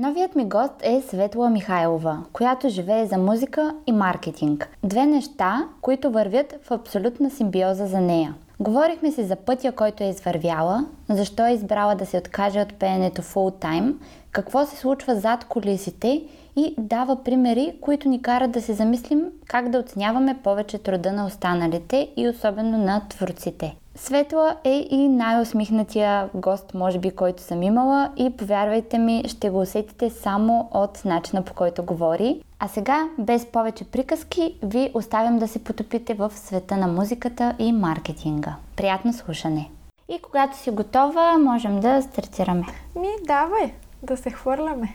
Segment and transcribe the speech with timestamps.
[0.00, 4.68] Новият ми гост е Светла Михайлова, която живее за музика и маркетинг.
[4.84, 8.34] Две неща, които вървят в абсолютна симбиоза за нея.
[8.60, 13.22] Говорихме си за пътя, който е извървяла, защо е избрала да се откаже от пеенето
[13.22, 14.00] фул тайм,
[14.30, 16.22] какво се случва зад колисите
[16.56, 21.26] и дава примери, които ни карат да се замислим как да оценяваме повече труда на
[21.26, 23.76] останалите и особено на творците.
[24.00, 29.60] Светла е и най-усмихнатия гост, може би, който съм имала и повярвайте ми, ще го
[29.60, 32.40] усетите само от начина по който говори.
[32.58, 37.72] А сега, без повече приказки, ви оставям да се потопите в света на музиката и
[37.72, 38.56] маркетинга.
[38.76, 39.70] Приятно слушане!
[40.08, 42.66] И когато си готова, можем да стартираме.
[42.96, 43.72] Ми, давай,
[44.02, 44.94] да се хвърляме.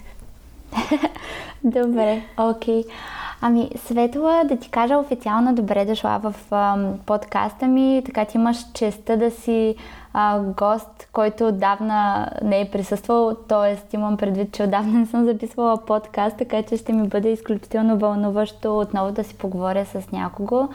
[1.64, 2.84] Добре, окей.
[2.84, 2.92] Okay.
[3.46, 8.02] Ами, Светла, да ти кажа официално добре дошла в а, подкаста ми.
[8.06, 9.76] Така ти имаш честа да си
[10.14, 13.96] а, гост, който отдавна не е присъствал, т.е.
[13.96, 18.80] имам предвид, че отдавна не съм записвала подкаст, така че ще ми бъде изключително вълнуващо
[18.80, 20.68] отново да си поговоря с някого.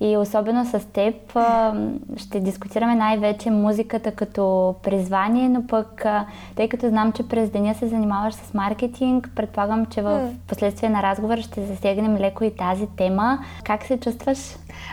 [0.00, 1.74] И особено с теб а,
[2.16, 7.74] ще дискутираме най-вече музиката като призвание, но пък а, тъй като знам, че през деня
[7.74, 12.86] се занимаваш с маркетинг, предполагам, че в последствие на разговор ще засегнем леко и тази
[12.86, 13.38] тема.
[13.64, 14.38] Как се чувстваш?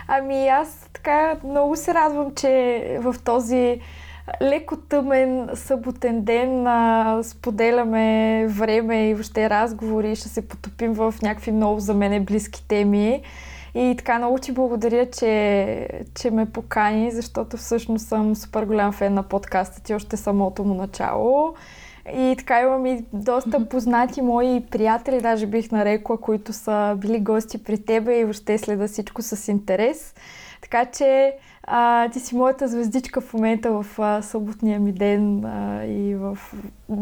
[0.07, 3.79] Ами аз така много се радвам, че в този
[4.41, 11.51] леко тъмен съботен ден а, споделяме време и въобще разговори, ще се потопим в някакви
[11.51, 13.21] много за мене близки теми.
[13.75, 19.13] И така много ти благодаря, че, че ме покани, защото всъщност съм супер голям фен
[19.13, 21.53] на подкаста ти още самото му начало.
[22.15, 27.63] И така имам и доста познати мои приятели, даже бих нарекла, които са били гости
[27.63, 30.13] при тебе и въобще следа всичко с интерес.
[30.63, 31.33] Така че
[31.63, 36.37] а, ти си моята звездичка в момента в а, съботния ми ден а, и в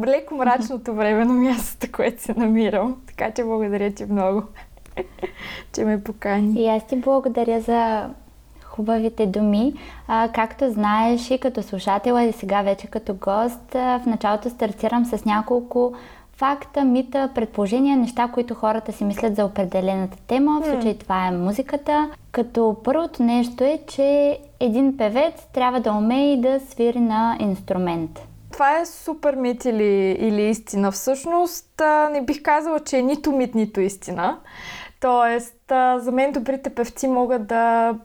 [0.06, 3.02] леко мрачното време на мястото, което се намирам.
[3.08, 4.44] Така че благодаря ти много,
[5.74, 6.64] че ме покани.
[6.64, 8.10] И аз ти благодаря за
[8.64, 9.74] хубавите думи.
[10.08, 15.06] А, както знаеш и като слушател, и сега вече като гост, а, в началото стартирам
[15.06, 15.94] с няколко
[16.42, 20.62] факта, мита, предположения, неща, които хората си мислят за определената тема.
[20.62, 22.10] В случай това е музиката.
[22.32, 28.28] Като първото нещо е, че един певец трябва да умее и да свири на инструмент.
[28.52, 30.92] Това е супер мит или, или истина.
[30.92, 31.82] Всъщност
[32.12, 34.38] не бих казала, че е нито мит, нито истина.
[35.00, 35.64] Тоест,
[35.98, 37.96] за мен добрите певци могат да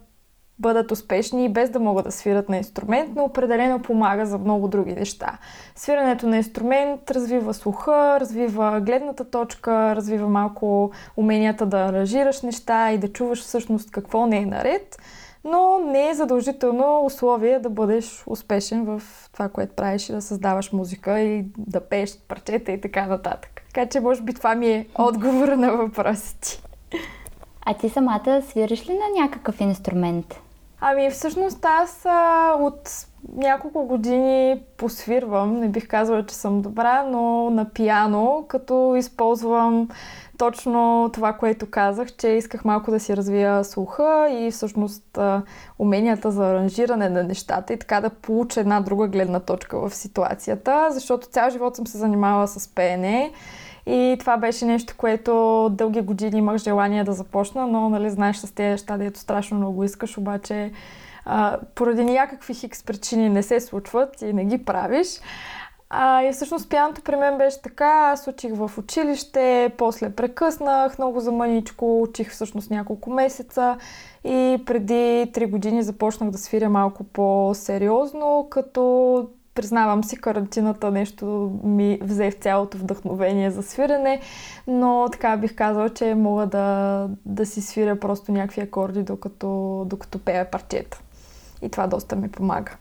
[0.58, 4.68] бъдат успешни и без да могат да свират на инструмент, но определено помага за много
[4.68, 5.38] други неща.
[5.76, 12.98] Свирането на инструмент развива слуха, развива гледната точка, развива малко уменията да аранжираш неща и
[12.98, 14.98] да чуваш всъщност какво не е наред,
[15.44, 19.02] но не е задължително условие да бъдеш успешен в
[19.32, 23.62] това, което правиш и да създаваш музика и да пееш парчета и така нататък.
[23.74, 26.62] Така че може би това ми е отговора на въпросите.
[27.66, 30.40] А ти самата свириш ли на някакъв инструмент?
[30.80, 33.06] Ами всъщност аз а, от
[33.36, 39.88] няколко години посвирвам, не бих казала, че съм добра, но на пиано, като използвам
[40.38, 45.18] точно това, което казах, че исках малко да си развия слуха и всъщност
[45.78, 50.88] уменията за аранжиране на нещата и така да получа една друга гледна точка в ситуацията,
[50.90, 53.32] защото цял живот съм се занимавала с пеене
[53.86, 58.54] и това беше нещо, което дълги години имах желание да започна, но нали, знаеш с
[58.54, 60.72] тези неща, дето страшно много искаш, обаче
[61.24, 65.20] а, поради някакви хикс причини не се случват и не ги правиш.
[65.90, 71.20] А, и всъщност пианото при мен беше така, аз учих в училище, после прекъснах много
[71.20, 73.76] за мъничко, учих всъщност няколко месеца
[74.24, 74.92] и преди
[75.34, 82.34] 3 години започнах да свиря малко по-сериозно, като признавам си, карантината нещо ми взе в
[82.34, 84.20] цялото вдъхновение за свирене,
[84.66, 90.18] но така бих казала, че мога да, да си свиря просто някакви акорди, докато, докато
[90.18, 91.00] пея парчета.
[91.62, 92.72] И това доста ми помага.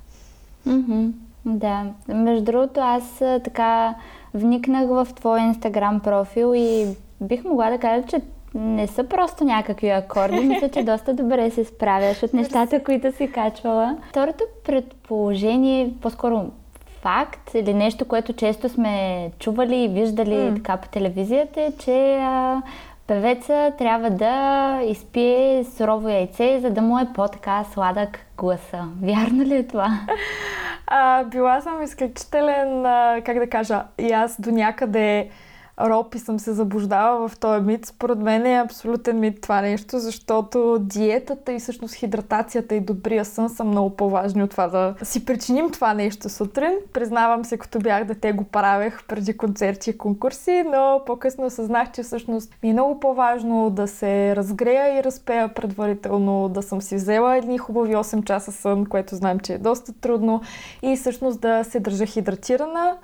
[0.68, 1.12] Mm-hmm.
[1.46, 1.86] Да.
[2.08, 3.96] Между другото, аз така
[4.34, 6.88] вникнах в твой инстаграм профил и
[7.22, 8.22] бих могла да кажа, че
[8.56, 10.40] не са просто някакви акорди.
[10.46, 13.98] Мисля, че доста добре се справяш от нещата, които си качвала.
[14.10, 16.52] Второто предположение, по-скоро
[17.06, 20.56] факт или нещо, което често сме чували и виждали mm.
[20.56, 22.62] така по телевизията е, че а,
[23.08, 28.88] певеца трябва да изпие сурово яйце, за да му е по-така сладък гласа.
[29.02, 30.00] Вярно ли е това?
[30.88, 35.30] А, била съм изключителен, а, как да кажа, и аз до някъде
[35.82, 37.86] роб и съм се заблуждала в този мит.
[37.86, 43.50] Според мен е абсолютен мит това нещо, защото диетата и всъщност хидратацията и добрия сън
[43.50, 46.74] са много по-важни от това да си причиним това нещо сутрин.
[46.94, 52.04] Признавам се, като бях дете го правех преди концерти и конкурси, но по-късно осъзнах, че
[52.04, 57.38] всъщност ми е много по-важно да се разгрея и разпея предварително, да съм си взела
[57.38, 60.42] едни хубави 8 часа сън, което знаем, че е доста трудно
[60.82, 62.98] и всъщност да се държа хидратирана,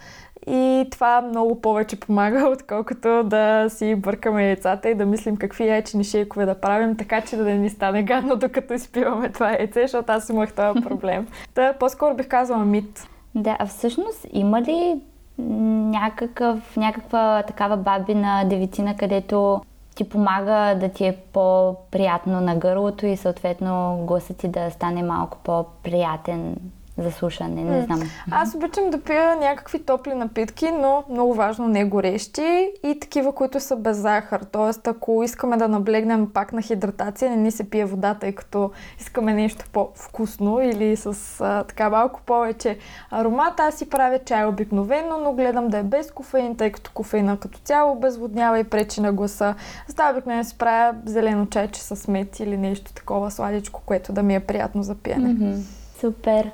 [0.47, 6.03] и това много повече помага, отколкото да си бъркаме яйцата и да мислим какви яйчени
[6.03, 10.11] шейкове да правим, така че да не ни стане гадно докато изпиваме това яйце, защото
[10.11, 11.27] аз имах този проблем.
[11.53, 13.07] Та по-скоро бих казала мит.
[13.35, 15.01] Да, а всъщност има ли
[15.37, 19.61] някакъв, някаква такава бабина девицина, където
[19.95, 25.37] ти помага да ти е по-приятно на гърлото и съответно гласът ти да стане малко
[25.43, 26.55] по-приятен
[26.97, 28.01] за слушане, не знам.
[28.31, 33.59] Аз обичам да пия някакви топли напитки, но много важно не горещи и такива, които
[33.59, 34.41] са без захар.
[34.51, 38.71] Тоест, ако искаме да наблегнем пак на хидратация, не ни се пие вода, тъй като
[38.99, 42.77] искаме нещо по-вкусно или с а, така малко повече
[43.11, 43.59] аромат.
[43.59, 47.59] Аз си правя чай обикновено, но гледам да е без кофеин, тъй като кофеина като
[47.59, 49.55] цяло обезводнява и пречи на гласа.
[49.87, 54.35] Затова обикновено си правя зелено чайче с мет или нещо такова сладичко, което да ми
[54.35, 55.29] е приятно за пиене.
[55.29, 55.61] Mm-hmm.
[55.99, 56.51] Супер.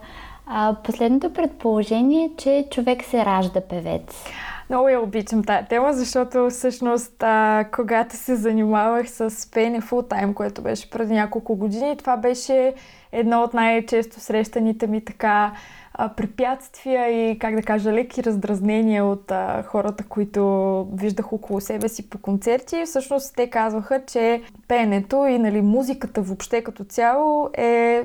[0.50, 4.24] А, последното предположение е, че човек се ражда певец.
[4.70, 10.62] Много я обичам тази тема, защото всъщност а, когато се занимавах с пеене фултайм, което
[10.62, 12.74] беше преди няколко години, това беше
[13.12, 15.52] едно от най-често срещаните ми така
[15.94, 21.90] а, препятствия и, как да кажа, леки раздразнения от а, хората, които виждах около себе
[21.90, 22.84] си по концерти.
[22.86, 28.04] Всъщност те казваха, че пеенето и нали, музиката въобще като цяло е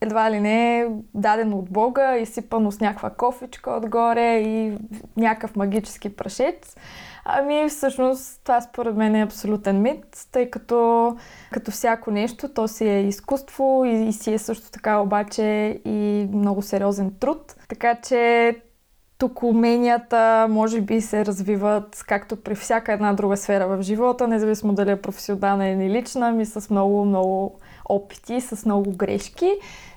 [0.00, 4.78] едва ли не е дадено от Бога, изсипано с някаква кофичка отгоре и
[5.16, 6.76] някакъв магически прашец.
[7.24, 11.16] Ами всъщност това според мен е абсолютен мит, тъй като
[11.52, 16.28] като всяко нещо, то си е изкуство и, и си е също така обаче и
[16.32, 17.54] много сериозен труд.
[17.68, 18.54] Така че
[19.18, 24.72] тук уменията може би се развиват както при всяка една друга сфера в живота, независимо
[24.72, 29.52] дали е професионална или лична, ми с много, много опити, с много грешки.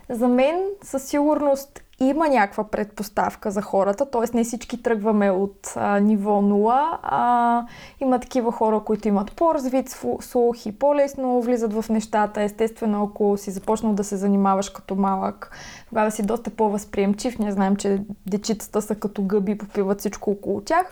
[0.09, 4.37] За мен със сигурност има някаква предпоставка за хората, т.е.
[4.37, 7.65] не всички тръгваме от а, ниво 0, а
[8.01, 9.89] има такива хора, които имат по-развит
[10.21, 12.41] слух и по-лесно влизат в нещата.
[12.41, 15.51] Естествено, ако си започнал да се занимаваш като малък,
[15.89, 17.39] тогава си доста по-възприемчив.
[17.39, 20.89] Ние знаем, че дечицата са като гъби, попиват всичко около тях.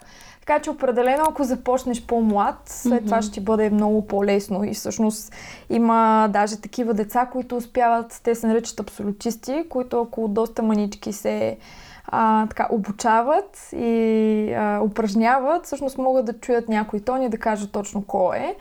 [0.48, 3.06] Така че определено, ако започнеш по-млад, след mm-hmm.
[3.06, 4.64] това ще ти бъде много по-лесно.
[4.64, 5.34] И всъщност
[5.70, 11.58] има даже такива деца, които успяват, те се наричат абсолютисти, които около доста манички се
[12.06, 17.72] а, така, обучават и а, упражняват, всъщност могат да чуят някой тон и да кажат
[17.72, 18.56] точно кой е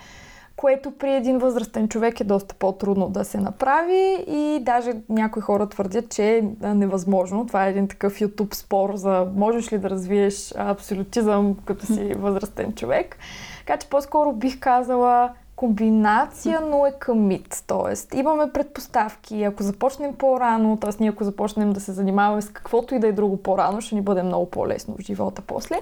[0.57, 5.69] което при един възрастен човек е доста по-трудно да се направи и даже някои хора
[5.69, 6.43] твърдят, че е
[6.75, 7.47] невъзможно.
[7.47, 12.73] Това е един такъв YouTube спор за можеш ли да развиеш абсолютизъм като си възрастен
[12.73, 13.17] човек.
[13.59, 17.65] Така че по-скоро бих казала комбинация, но е към мит.
[17.67, 19.45] Тоест, имаме предпоставки.
[19.45, 20.91] Ако започнем по-рано, т.е.
[21.01, 24.01] ние ако започнем да се занимаваме с каквото и да е друго по-рано, ще ни
[24.01, 25.81] бъде много по-лесно в живота после.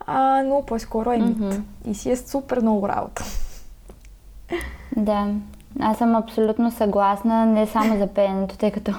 [0.00, 1.38] А, но по-скоро е мит.
[1.38, 1.60] Mm-hmm.
[1.86, 3.24] И си е супер много работа.
[4.96, 5.26] Да,
[5.80, 8.92] аз съм абсолютно съгласна, не само за пеенето, тъй като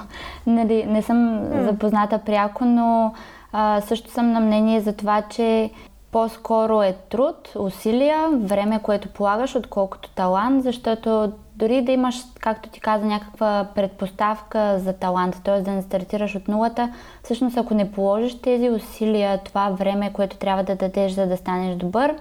[0.46, 1.70] нали, не съм mm.
[1.70, 3.14] запозната пряко, но
[3.52, 5.70] а, също съм на мнение за това, че
[6.12, 12.80] по-скоро е труд, усилия, време, което полагаш, отколкото талант, защото дори да имаш, както ти
[12.80, 15.62] каза, някаква предпоставка за талант, т.е.
[15.62, 16.92] да не стартираш от нулата,
[17.24, 21.76] всъщност ако не положиш тези усилия, това време, което трябва да дадеш, за да станеш
[21.76, 22.14] добър,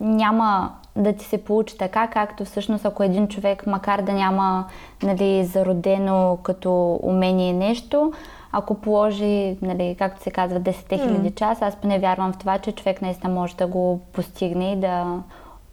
[0.00, 4.66] няма да ти се получи така, както всъщност ако един човек, макар да няма
[5.02, 8.12] нали, зародено като умение нещо,
[8.52, 11.34] ако положи, нали, както се казва, 10 000 mm.
[11.34, 15.22] часа, аз поне вярвам в това, че човек наистина може да го постигне и да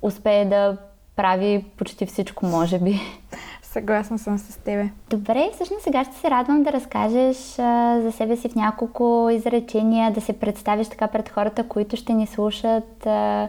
[0.01, 0.77] успее да
[1.15, 2.99] прави почти всичко, може би.
[3.61, 4.89] Съгласна съм с тебе.
[5.09, 10.11] Добре, всъщност сега ще се радвам да разкажеш а, за себе си в няколко изречения,
[10.11, 13.05] да се представиш така пред хората, които ще ни слушат.
[13.05, 13.47] А,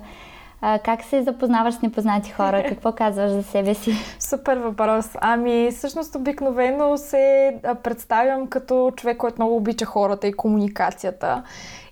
[0.64, 2.64] а, как се запознаваш с непознати хора?
[2.68, 3.92] Какво казваш за себе си?
[4.18, 5.08] Супер въпрос.
[5.20, 11.42] Ами, всъщност обикновено се представям като човек, който много обича хората и комуникацията.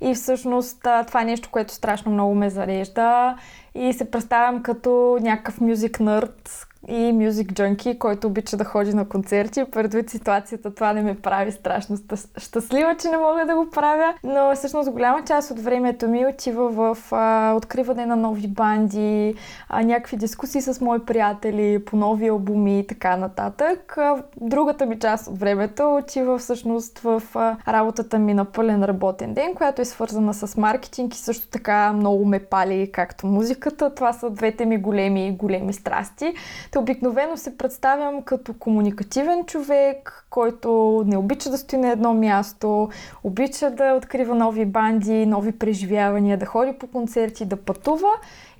[0.00, 3.36] И всъщност това е нещо, което страшно много ме зарежда.
[3.74, 9.08] и се представям като някакъв мюзик нърд, и мюзик джънки, който обича да ходи на
[9.08, 9.64] концерти.
[9.72, 11.96] Предвид ситуацията това не ме прави страшно
[12.36, 14.14] щастлива, че не мога да го правя.
[14.24, 19.34] Но всъщност голяма част от времето ми отива в а, откриване на нови банди,
[19.68, 23.98] а, някакви дискусии с мои приятели по нови албуми и така нататък.
[23.98, 29.34] А, другата ми част от времето отива всъщност в а, работата ми на пълен работен
[29.34, 33.94] ден, която е свързана с маркетинг и също така много ме пали, както музиката.
[33.94, 36.34] Това са двете ми големи, големи страсти.
[36.70, 42.88] Те обикновено се представям като комуникативен човек, който не обича да стои на едно място,
[43.24, 48.08] обича да открива нови банди, нови преживявания, да ходи по концерти, да пътува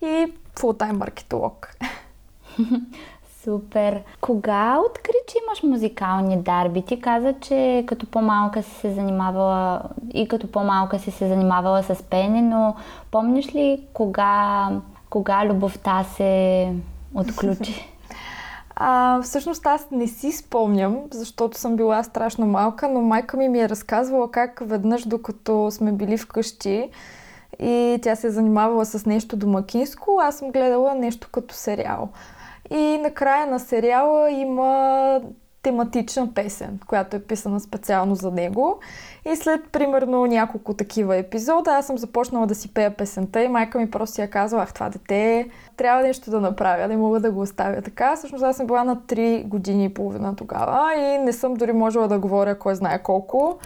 [0.03, 1.75] и фултайм маркетолог.
[3.45, 4.03] Супер!
[4.21, 6.83] Кога откри, че имаш музикални дарби?
[6.83, 9.83] Ти каза, че като по-малка си се занимавала
[10.15, 12.77] и като по-малка си се занимавала с пеене, но
[13.11, 14.69] помниш ли кога,
[15.11, 16.73] кога любовта се
[17.15, 17.93] отключи?
[18.83, 23.61] А, всъщност аз не си спомням, защото съм била страшно малка, но майка ми ми
[23.61, 26.91] е разказвала как веднъж, докато сме били вкъщи
[27.59, 32.09] и тя се е занимавала с нещо домакинско, аз съм гледала нещо като сериал.
[32.71, 35.21] И накрая на сериала има
[35.63, 38.79] тематична песен, която е писана специално за него.
[39.33, 43.79] И след примерно няколко такива епизода, аз съм започнала да си пея песента и майка
[43.79, 47.41] ми просто я казва, ах, това дете трябва нещо да направя, не мога да го
[47.41, 48.17] оставя така.
[48.17, 52.09] Всъщност аз съм била на 3 години и половина тогава и не съм дори можела
[52.09, 53.59] да говоря кой знае колко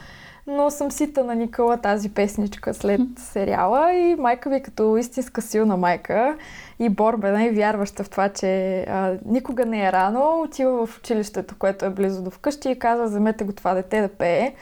[0.46, 5.76] но съм сита на Никола тази песничка след сериала и майка ви като истинска силна
[5.76, 6.36] майка
[6.78, 11.54] и борбена и вярваща в това, че а, никога не е рано, отива в училището,
[11.58, 14.54] което е близо до вкъщи и казва, вземете го това дете да пее.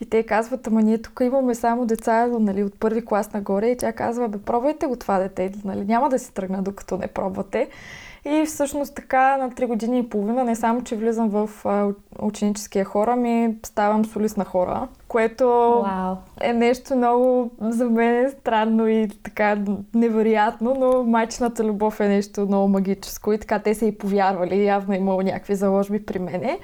[0.00, 3.76] И те казват, ама ние тук имаме само деца нали, от първи клас нагоре и
[3.76, 7.68] тя казва, бе, пробвайте го това дете, нали, няма да си тръгна докато не пробвате.
[8.24, 11.50] И всъщност така на 3 години и половина не само, че влизам в
[12.18, 16.16] ученическия хора, ми ставам солист на хора, което wow.
[16.40, 19.58] е нещо много за мен странно и така
[19.94, 24.94] невероятно, но майчината любов е нещо много магическо и така те са и повярвали, явно
[24.94, 26.58] е имало някакви заложби при мене.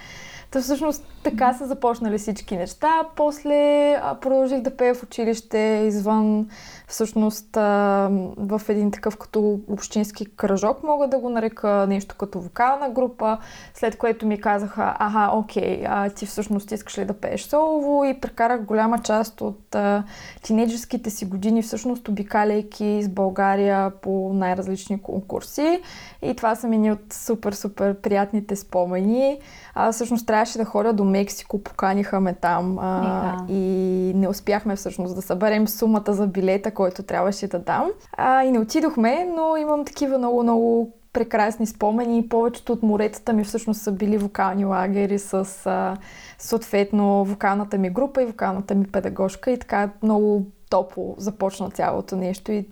[0.50, 2.90] Та всъщност така са започнали всички неща.
[3.16, 6.48] После а, продължих да пея в училище извън
[6.86, 12.90] всъщност а, в един такъв като общински кръжок, мога да го нарека нещо като вокална
[12.90, 13.38] група,
[13.74, 18.20] след което ми казаха, аха, окей, а, ти всъщност искаш ли да пееш солово и
[18.36, 20.02] прекарах голяма част от а,
[20.42, 25.80] тинейджерските си години, всъщност обикаляйки из България по най-различни конкурси
[26.22, 29.38] и това са ми от супер-супер приятните спомени.
[29.74, 35.14] А, всъщност трябваше да ходя до Мексико, поканиха ме там а, и не успяхме всъщност
[35.14, 37.90] да съберем сумата за билета, който трябваше да дам.
[38.12, 42.28] А, и не отидохме, но имам такива много-много прекрасни спомени.
[42.28, 45.35] Повечето от моретата ми всъщност са били вокални лагери с
[45.66, 45.96] а,
[46.38, 52.52] съответно вокалната ми група и вокалната ми педагожка и така много топло започна цялото нещо
[52.52, 52.66] и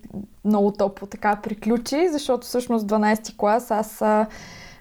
[0.45, 4.25] много топло така приключи, защото всъщност 12 клас аз а,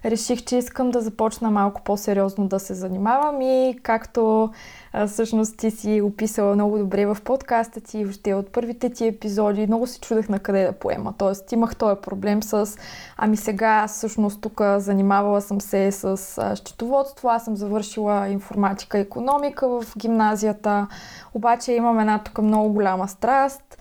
[0.04, 4.50] реших, че искам да започна малко по-сериозно да се занимавам и както
[4.92, 9.66] а, всъщност ти си описала много добре в подкаста ти, въобще от първите ти епизоди,
[9.66, 11.14] много се чудех на къде да поема.
[11.18, 12.78] Тоест имах този проблем с,
[13.16, 16.04] ами сега всъщност тук занимавала съм се с
[16.38, 20.86] а, счетоводство, аз съм завършила информатика и економика в гимназията,
[21.34, 23.78] обаче имам една тук много голяма страст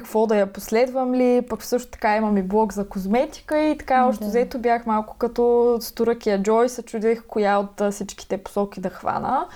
[0.00, 3.96] какво да я последвам ли, пък също така имам и блог за козметика и така
[3.96, 4.04] да.
[4.04, 9.46] още взето бях малко като Стуракия Джой, се чудех коя от всичките посоки да хвана.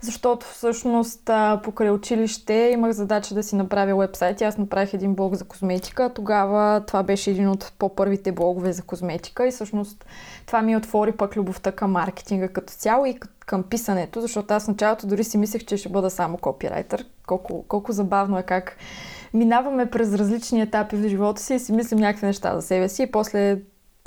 [0.00, 1.30] Защото всъщност
[1.62, 4.42] покрай училище имах задача да си направя вебсайт.
[4.42, 6.10] Аз направих един блог за козметика.
[6.14, 10.06] Тогава това беше един от по-първите блогове за козметика и всъщност
[10.46, 14.68] това ми отвори пък любовта към маркетинга като цяло и към писането, защото аз в
[14.68, 17.04] началото дори си мислех, че ще бъда само копирайтер.
[17.26, 18.76] Колко, колко забавно е как
[19.36, 23.02] минаваме през различни етапи в живота си и си мислим някакви неща за себе си
[23.02, 23.58] и после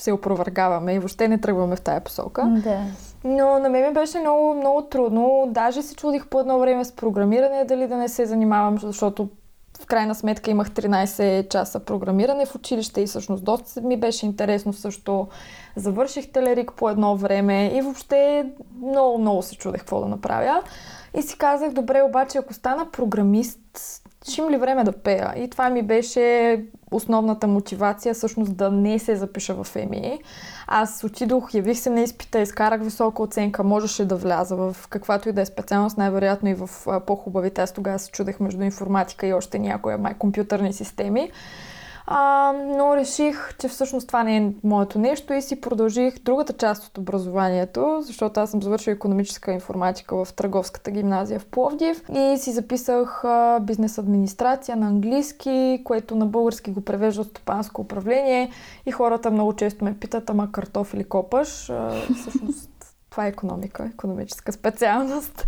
[0.02, 2.60] се опровъргаваме и въобще не тръгваме в тая посока.
[2.64, 2.82] Да.
[3.24, 5.50] Но на мен ми беше много, много трудно.
[5.52, 9.30] Даже се чудих по едно време с програмиране, дали да не се занимавам, защото
[9.82, 14.74] в крайна сметка имах 13 часа програмиране в училище и всъщност доста ми беше интересно
[14.74, 15.28] също.
[15.76, 20.64] Завърших телерик по едно време и въобще много, много се чудех какво да направя.
[21.18, 23.60] И си казах, добре, обаче ако стана програмист,
[24.38, 25.34] им ли време да пея?
[25.38, 30.20] И това ми беше основната мотивация, всъщност да не се запиша в ЕМИ.
[30.68, 35.32] Аз отидох, явих се на изпита, изкарах висока оценка, можеше да вляза в каквато и
[35.32, 36.70] да е специалност, най-вероятно и в
[37.08, 37.62] по-хубавите.
[37.62, 41.32] Аз тогава се чудех между информатика и още някоя май компютърни системи.
[42.12, 46.88] А, но реших, че всъщност това не е моето нещо и си продължих другата част
[46.88, 52.52] от образованието, защото аз съм завършила економическа информатика в Търговската гимназия в Пловдив и си
[52.52, 58.52] записах а, бизнес администрация на английски, което на български го превежда стопанско управление
[58.86, 61.70] и хората много често ме питат, ама картоф или копаш.
[61.70, 62.69] А, всъщност
[63.10, 65.46] това е економика, економическа специалност.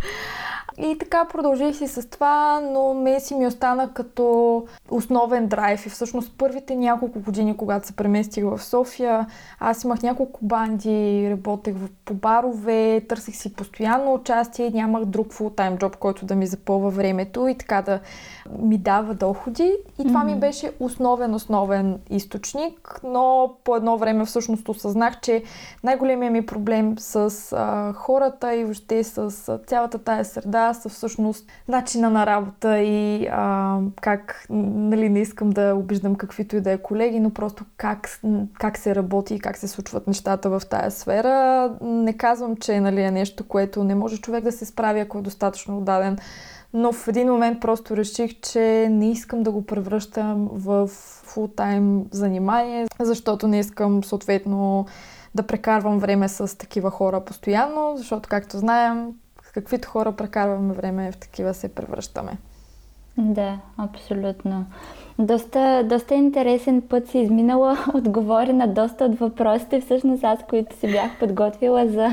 [0.78, 5.86] И така продължих си с това, но ме си ми остана като основен драйв.
[5.86, 9.26] И всъщност първите няколко години, когато се преместих в София,
[9.60, 15.96] аз имах няколко банди, работех по барове, търсих си постоянно участие, нямах друг фултайм джоб,
[15.96, 18.00] който да ми запълва времето и така да
[18.58, 19.76] ми дава доходи.
[19.98, 20.34] И това mm-hmm.
[20.34, 25.42] ми беше основен, основен източник, но по едно време всъщност осъзнах, че
[25.84, 27.51] най-големият ми проблем с
[27.94, 29.30] хората и въобще с
[29.66, 35.74] цялата тая среда са всъщност начина на работа и а, как, нали, не искам да
[35.74, 38.20] обиждам каквито и да е колеги, но просто как,
[38.58, 41.70] как се работи и как се случват нещата в тая сфера.
[41.80, 45.22] Не казвам, че нали, е нещо, което не може човек да се справи, ако е
[45.22, 46.18] достатъчно отдаден
[46.74, 50.86] но в един момент просто реших, че не искам да го превръщам в
[51.24, 54.86] фултайм занимание, защото не искам съответно
[55.34, 59.08] да прекарвам време с такива хора постоянно, защото, както знаем,
[59.54, 62.38] каквито хора прекарваме време, в такива се превръщаме.
[63.18, 64.64] Да, абсолютно.
[65.18, 70.86] Доста, доста интересен път си изминала, отговори на доста от въпросите, всъщност аз, които си
[70.86, 72.08] бях подготвила за,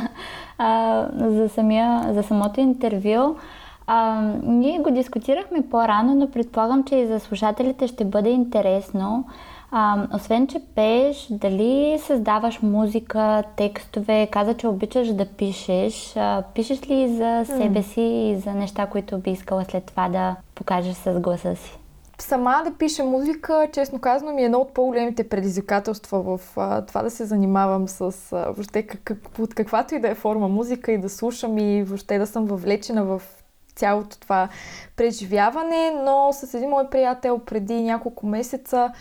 [0.57, 3.35] а, за, самия, за самото интервю.
[3.88, 9.25] А, ние го дискутирахме по-рано, но предполагам, че и за слушателите ще бъде интересно.
[9.71, 16.13] А, освен, че пееш, дали създаваш музика, текстове, каза, че обичаш да пишеш.
[16.15, 20.35] А, пишеш ли за себе си и за неща, които би искала след това да
[20.55, 21.79] покажеш с гласа си?
[22.19, 27.01] Сама да пиша музика, честно казано, ми е едно от по-големите предизвикателства в а, това
[27.03, 30.97] да се занимавам с а, въобще как, под каквато и да е форма музика и
[30.97, 33.21] да слушам и въобще да съм въвлечена в
[33.75, 34.49] цялото това
[34.95, 38.91] преживяване, но с един мой приятел преди няколко месеца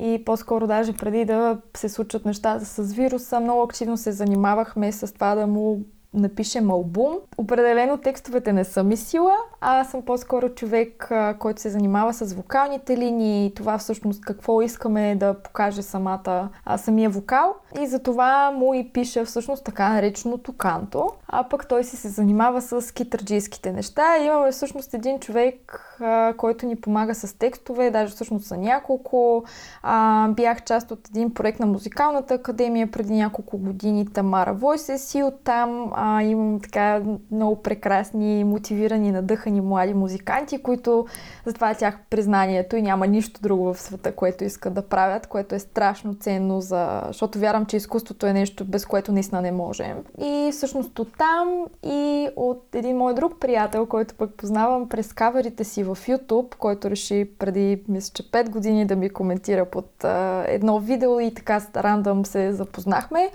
[0.00, 5.14] и по-скоро даже преди да се случат нещата с вируса, много активно се занимавахме с
[5.14, 5.82] това да му
[6.14, 7.14] напишем албум.
[7.38, 12.96] Определено текстовете не са ми сила, аз съм по-скоро човек, който се занимава с вокалните
[12.96, 17.54] линии, това всъщност какво искаме да покаже самата, а, самия вокал.
[17.80, 22.08] И за това му и пиша всъщност така нареченото канто, а пък той си се
[22.08, 24.16] занимава с китърджийските неща.
[24.16, 29.44] И имаме всъщност един човек, а, който ни помага с текстове, даже всъщност са няколко.
[29.82, 35.22] А, бях част от един проект на Музикалната академия преди няколко години, Тамара Войсес и
[35.22, 41.06] оттам а, имам така много прекрасни, мотивирани, надъхани млади музиканти, които
[41.46, 45.58] затова тях признанието и няма нищо друго в света, което искат да правят, което е
[45.58, 47.02] страшно ценно, за...
[47.06, 49.96] защото вярвам, че изкуството е нещо, без което наистина не можем.
[50.18, 55.64] И всъщност от там и от един мой друг приятел, който пък познавам през каверите
[55.64, 60.44] си в YouTube, който реши преди, мисля, че 5 години да ми коментира под а,
[60.46, 63.30] едно видео и така рандъм се запознахме.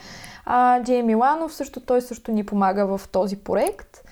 [0.45, 4.03] А, Джей Миланов също, той също ни помага в този проект.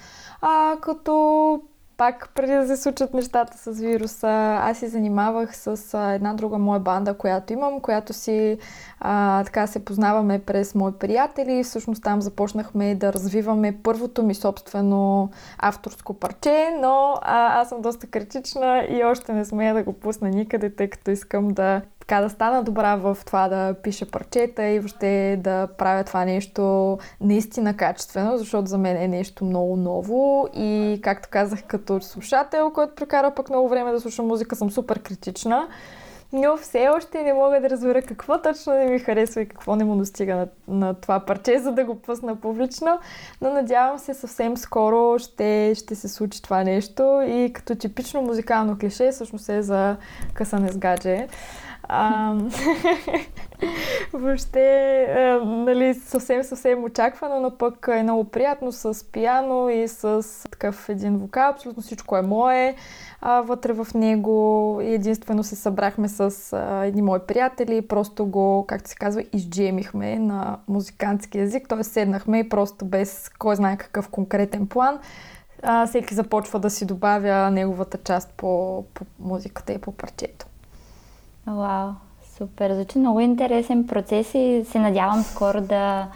[0.41, 1.61] А, като
[1.99, 6.57] пак преди да се случат нещата с вируса, аз си занимавах с а, една друга
[6.57, 8.57] моя банда, която имам, която си
[8.99, 11.63] а, така се познаваме през мои приятели.
[11.63, 18.07] Всъщност там започнахме да развиваме първото ми собствено авторско парче, но а, аз съм доста
[18.07, 22.29] критична и още не смея да го пусна никъде, тъй като искам да така да
[22.29, 28.37] стана добра в това да пиша парчета и въобще да правя това нещо наистина качествено,
[28.37, 33.49] защото за мен е нещо много ново и както казах като слушател, който прекара пък
[33.49, 35.67] много време да слуша музика, съм супер критична.
[36.33, 39.83] Но все още не мога да разбера какво точно не ми харесва и какво не
[39.83, 42.99] му достига на, на това парче, за да го пусна публично.
[43.41, 48.77] Но надявам се съвсем скоро ще, ще се случи това нещо и като типично музикално
[48.79, 49.95] клише всъщност е за
[50.33, 51.27] късане с гадже.
[51.91, 52.33] А,
[54.13, 60.23] въобще, а, нали, съвсем, съвсем очаквано, но пък е много приятно с пиано и с
[60.51, 61.49] такъв един вокал.
[61.49, 62.75] Абсолютно всичко е мое
[63.21, 64.79] а, вътре в него.
[64.83, 70.57] Единствено се събрахме с а, едни мои приятели просто го, както се казва, изджемихме на
[70.67, 71.67] музикантски язик.
[71.67, 71.83] Т.е.
[71.83, 74.99] седнахме и просто без кой знае какъв конкретен план.
[75.63, 80.48] А, всеки започва да си добавя неговата част по, по музиката и по парчето.
[81.47, 81.89] Вау,
[82.37, 82.73] супер.
[82.73, 86.07] Звучи много интересен процес и се надявам скоро да,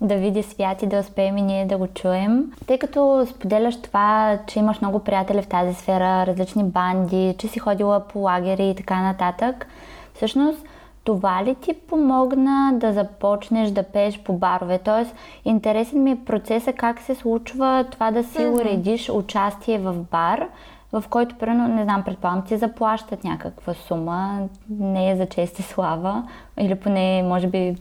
[0.00, 2.52] да види свят и да успеем и ние да го чуем.
[2.66, 7.58] Тъй като споделяш това, че имаш много приятели в тази сфера, различни банди, че си
[7.58, 9.66] ходила по лагери и така нататък,
[10.14, 10.66] всъщност
[11.04, 14.78] това ли ти помогна да започнеш да пееш по барове?
[14.78, 15.14] Тоест,
[15.44, 18.60] интересен ми е процеса как се случва това да си mm-hmm.
[18.60, 20.48] уредиш участие в бар,
[20.92, 25.62] в който, примерно, не знам, предполагам, ти заплащат някаква сума, не е за чест и
[25.62, 27.76] слава, или поне, може би,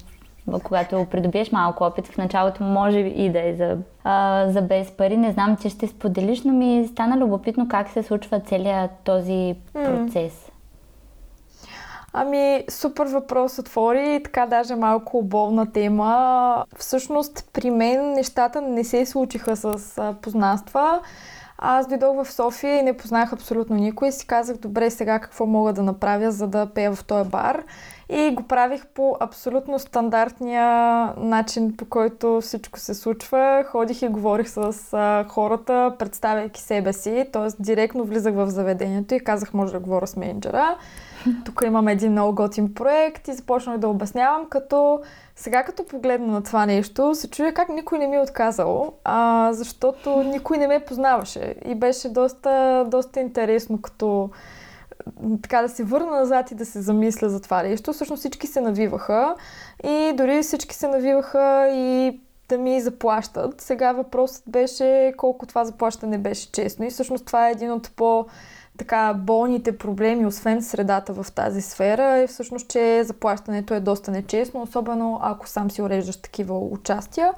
[0.64, 5.18] когато придобиеш малко опит, в началото може и да е за, а, за без пари.
[5.18, 10.52] Не знам, че ще споделиш, но ми стана любопитно как се случва целият този процес.
[12.14, 16.66] Ами, супер въпрос отвори и така даже малко болна тема.
[16.78, 21.00] Всъщност, при мен нещата не се случиха с познанства.
[21.62, 25.46] Аз дойдох в София и не познах абсолютно никой и си казах, добре, сега какво
[25.46, 27.64] мога да направя, за да пея в този бар.
[28.10, 30.64] И го правих по абсолютно стандартния
[31.18, 33.64] начин, по който всичко се случва.
[33.68, 34.74] Ходих и говорих с
[35.30, 37.64] хората, представяйки себе си, т.е.
[37.64, 40.78] директно влизах в заведението и казах, може да говоря с менеджера.
[41.46, 45.02] Тук имам един много готин проект и започнах да обяснявам, като
[45.40, 49.50] сега като погледна на това нещо, се чуя как никой не ми е отказал, а,
[49.54, 54.30] защото никой не ме познаваше и беше доста, доста интересно като
[55.42, 57.94] така да се върна назад и да се замисля за това нещо.
[57.94, 59.36] Всъщност всички се навиваха
[59.84, 63.62] и дори всички се навиваха и да ми заплащат.
[63.62, 68.26] Сега въпросът беше колко това заплащане беше честно и всъщност това е един от по-
[68.80, 74.62] така болните проблеми, освен средата в тази сфера, е всъщност, че заплащането е доста нечестно,
[74.62, 77.34] особено ако сам си уреждаш такива участия.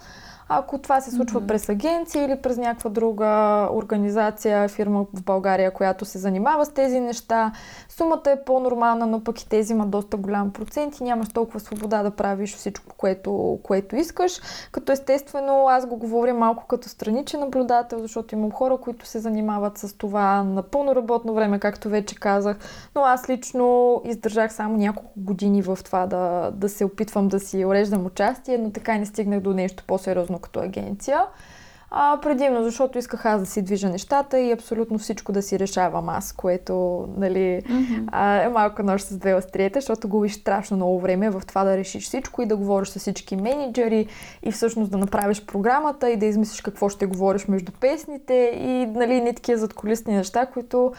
[0.54, 1.48] Ако това се случва mm-hmm.
[1.48, 7.00] през агенция или през някаква друга организация, фирма в България, която се занимава с тези
[7.00, 7.52] неща,
[7.90, 12.04] сумата е по-нормална, но пък и тези има доста голям процент и нямаш толкова свобода
[12.04, 14.42] да правиш всичко, което, което искаш.
[14.72, 19.78] Като естествено аз го говоря малко като страничен наблюдател, защото имам хора, които се занимават
[19.78, 22.58] с това на пълно работно време, както вече казах,
[22.96, 27.66] но аз лично издържах само няколко години в това да, да се опитвам да си
[27.66, 31.22] уреждам участие, но така не стигнах до нещо по-сериозно като агенция.
[31.94, 36.10] А, предимно, защото исках аз да си движа нещата и абсолютно всичко да си решавам
[36.10, 38.04] аз, което нали, mm-hmm.
[38.12, 41.78] а, е малко нощ с две острията, защото губиш страшно много време в това да
[41.78, 44.08] решиш всичко и да говориш с всички менеджери
[44.44, 49.22] и всъщност да направиш програмата и да измислиш какво ще говориш между песните и нали,
[49.22, 50.94] не такива задколисни неща, които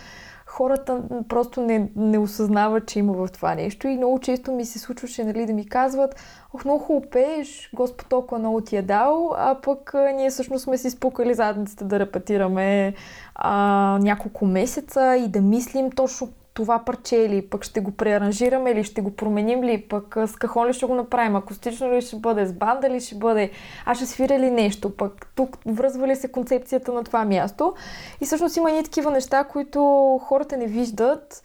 [0.53, 3.89] хората просто не, не осъзнават, че има в това нещо.
[3.89, 6.17] И много често ми се случваше нали, да ми казват
[6.55, 10.79] ох, много хубаво пееш, Господ толкова много ти е дал, а пък ние всъщност сме
[10.79, 12.95] си спукали задниците да репетираме
[13.35, 18.85] а, няколко месеца и да мислим точно това парче или пък ще го преаранжираме или
[18.85, 22.47] ще го променим ли, пък с кахон ли ще го направим, акустично ли ще бъде,
[22.47, 23.51] с банда ли ще бъде,
[23.87, 27.75] а ще свиря ли нещо, пък тук връзва ли се концепцията на това място.
[28.21, 29.81] И всъщност има и такива неща, които
[30.23, 31.43] хората не виждат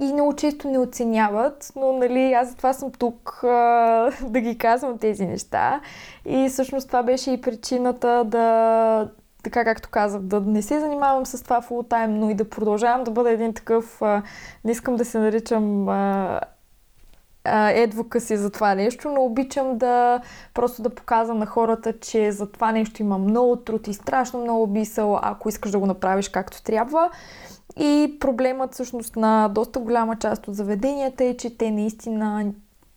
[0.00, 4.98] и много често не оценяват, но нали, аз затова съм тук а, да ги казвам
[4.98, 5.80] тези неща.
[6.26, 9.08] И всъщност това беше и причината да,
[9.42, 13.04] така както казах, да не се занимавам с това фул тайм, но и да продължавам
[13.04, 14.00] да бъда един такъв,
[14.64, 15.88] не искам да се наричам
[17.74, 20.20] едвока за това нещо, но обичам да
[20.54, 24.66] просто да показвам на хората, че за това нещо има много труд и страшно много
[24.66, 27.10] бисъл, ако искаш да го направиш както трябва.
[27.76, 32.52] И проблемът всъщност на доста голяма част от заведенията е, че те наистина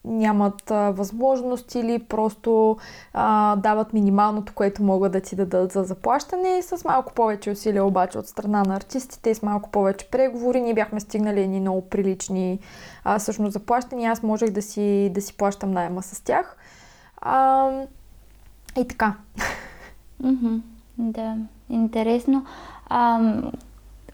[0.06, 2.78] нямат а, възможност или просто
[3.14, 6.62] а, дават минималното, което могат да ти дадат за заплащане.
[6.62, 10.62] С малко повече усилия обаче от страна на артистите, с малко повече преговори.
[10.62, 12.60] Ние бяхме стигнали едни много прилични
[13.04, 14.12] а, всъщност заплащания.
[14.12, 16.58] Аз можех да си, да си плащам найема с тях.
[17.18, 17.70] А,
[18.78, 19.14] и така.
[20.24, 20.62] Mm-hmm.
[20.98, 21.38] Да,
[21.70, 22.46] интересно.
[22.90, 23.20] А,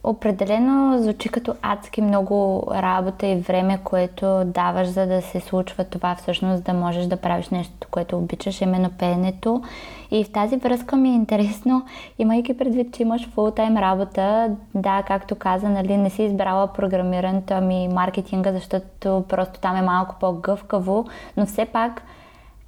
[0.03, 6.15] Определено звучи като адски много работа и време, което даваш, за да се случва това,
[6.15, 9.63] всъщност да можеш да правиш нещо, което обичаш, именно пеенето.
[10.11, 11.85] И в тази връзка ми е интересно,
[12.19, 17.87] имайки предвид, че имаш фултайм работа, да, както каза, нали, не си избрала програмирането, ами
[17.87, 21.05] маркетинга, защото просто там е малко по-гъвкаво,
[21.37, 22.01] но все пак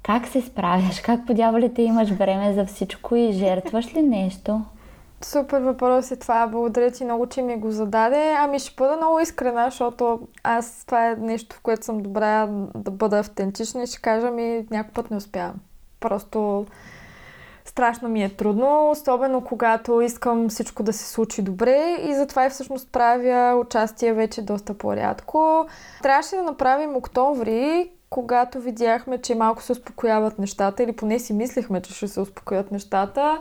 [0.02, 1.00] как се справяш?
[1.00, 4.60] Как по дяволите имаш време за всичко и жертваш ли нещо?
[5.24, 6.46] Супер въпрос е това.
[6.46, 8.34] Благодаря ти много, че ми го зададе.
[8.38, 12.90] Ами ще бъда много искрена, защото аз това е нещо, в което съм добра да
[12.90, 15.54] бъда автентична и ще кажа ми някой път не успявам.
[16.00, 16.66] Просто
[17.64, 22.50] страшно ми е трудно, особено когато искам всичко да се случи добре и затова и
[22.50, 25.66] всъщност правя участие вече доста по-рядко.
[26.02, 31.82] Трябваше да направим октомври, когато видяхме, че малко се успокояват нещата или поне си мислехме,
[31.82, 33.38] че ще се успокоят нещата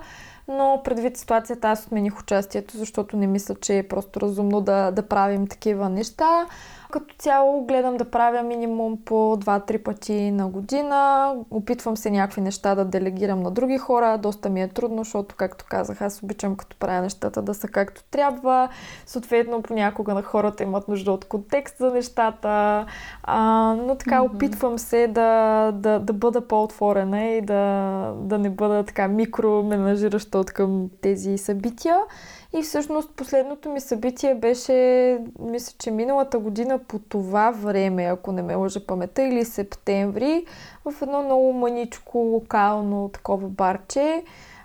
[0.52, 5.08] но предвид ситуацията аз отмених участието, защото не мисля, че е просто разумно да, да
[5.08, 6.46] правим такива неща.
[6.92, 11.34] Като цяло гледам да правя минимум по 2-3 пъти на година.
[11.52, 14.18] Опитвам се някакви неща да делегирам на други хора.
[14.18, 18.04] Доста ми е трудно, защото, както казах, аз обичам като правя нещата да са както
[18.04, 18.70] трябва.
[19.06, 22.86] Съответно, понякога на хората имат нужда от контекст за нещата.
[23.24, 24.36] А, но така, mm-hmm.
[24.36, 30.52] опитвам се да, да, да бъда по-отворена и да, да не бъда така микроменажираща от
[30.52, 31.98] към тези събития.
[32.54, 38.42] И всъщност последното ми събитие беше, мисля, че миналата година по това време, ако не
[38.42, 40.46] ме лъжа памета, или септември,
[40.86, 44.24] в едно много маничко локално такова барче.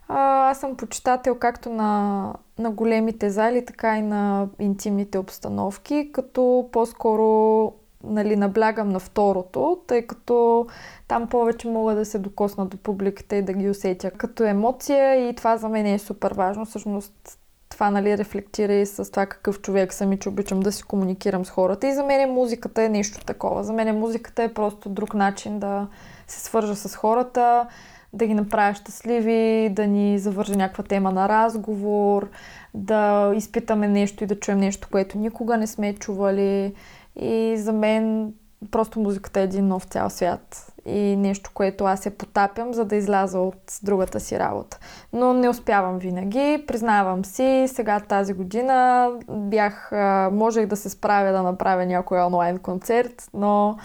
[0.09, 6.68] А, аз съм почитател както на, на големите зали, така и на интимните обстановки, като
[6.72, 7.72] по-скоро
[8.05, 10.66] нали, наблягам на второто, тъй като
[11.09, 15.35] там повече мога да се докосна до публиката и да ги усетя като емоция и
[15.35, 16.64] това за мен е супер важно.
[16.64, 17.38] Всъщност
[17.77, 21.45] това нали, рефлектира и с това какъв човек съм и че обичам да си комуникирам
[21.45, 21.89] с хората.
[21.89, 23.65] И за мен музиката е нещо такова.
[23.65, 25.89] За мен музиката е просто друг начин да
[26.27, 27.67] се свържа с хората,
[28.12, 32.29] да ги направя щастливи, да ни завържа някаква тема на разговор,
[32.75, 36.75] да изпитаме нещо и да чуем нещо, което никога не сме чували.
[37.21, 38.35] И за мен
[38.71, 42.96] просто музиката е един нов цял свят и нещо, което аз се потапям, за да
[42.96, 44.79] изляза от другата си работа.
[45.12, 47.64] Но не успявам винаги, признавам си.
[47.68, 49.92] Сега тази година бях,
[50.33, 53.77] можех да се справя да направя някой онлайн концерт, но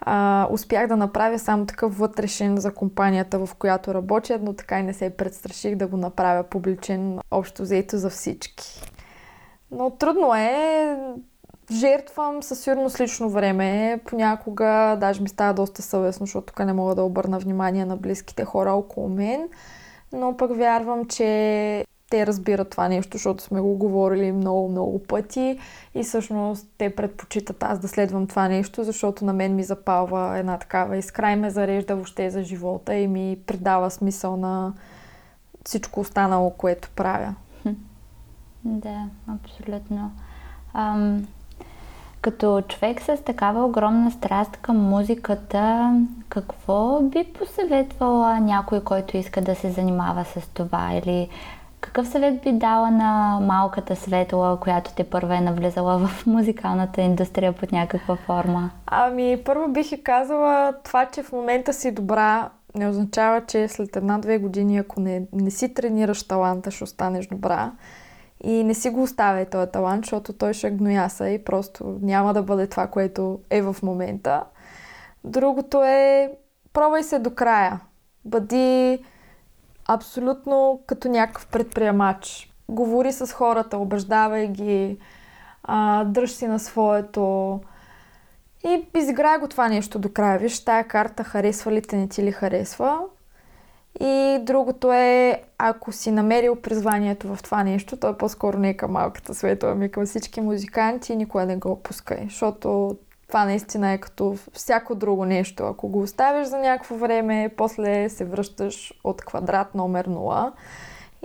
[0.00, 4.82] а, успях да направя само такъв вътрешен за компанията, в която работя, но така и
[4.82, 8.82] не се предстраших да го направя публичен, общо взето за всички.
[9.70, 10.96] Но трудно е,
[11.72, 14.00] жертвам със сигурност лично време.
[14.06, 18.44] Понякога даже ми става доста съвестно, защото тук не мога да обърна внимание на близките
[18.44, 19.48] хора около мен.
[20.12, 25.58] Но пък вярвам, че те разбират това нещо, защото сме го говорили много-много пъти
[25.94, 30.58] и всъщност те предпочитат аз да следвам това нещо, защото на мен ми запалва една
[30.58, 34.72] такава искра и ме зарежда въобще за живота и ми придава смисъл на
[35.64, 37.34] всичко останало, което правя.
[38.64, 40.12] Да, абсолютно.
[40.74, 41.26] Ам,
[42.26, 45.94] като човек с такава огромна страст към музиката,
[46.28, 50.90] какво би посъветвала някой, който иска да се занимава с това?
[50.92, 51.28] Или
[51.80, 57.52] какъв съвет би дала на малката Светла, която те първа е навлизала в музикалната индустрия
[57.52, 58.70] под някаква форма?
[58.86, 63.96] Ами, първо бих и казала това, че в момента си добра, не означава, че след
[63.96, 67.72] една-две години, ако не, не си тренираш таланта, ще останеш добра.
[68.44, 72.42] И не си го оставяй този талант, защото той ще гнояса и просто няма да
[72.42, 74.44] бъде това, което е в момента.
[75.24, 76.32] Другото е,
[76.72, 77.80] пробвай се до края.
[78.24, 78.98] Бъди
[79.88, 82.52] абсолютно като някакъв предприемач.
[82.68, 84.98] Говори с хората, убеждавай ги,
[85.62, 87.60] а, дръж си на своето
[88.66, 90.38] и изиграй го това нещо до края.
[90.38, 93.00] Виж, тая карта харесва ли те, не ти ли харесва.
[94.00, 98.76] И другото е, ако си намерил призванието в това нещо, то е по-скоро не е
[98.76, 102.96] към малката света, ами към всички музиканти, никога не го опускай, защото
[103.28, 105.64] това наистина е като всяко друго нещо.
[105.64, 110.52] Ако го оставиш за някакво време, после се връщаш от квадрат номер 0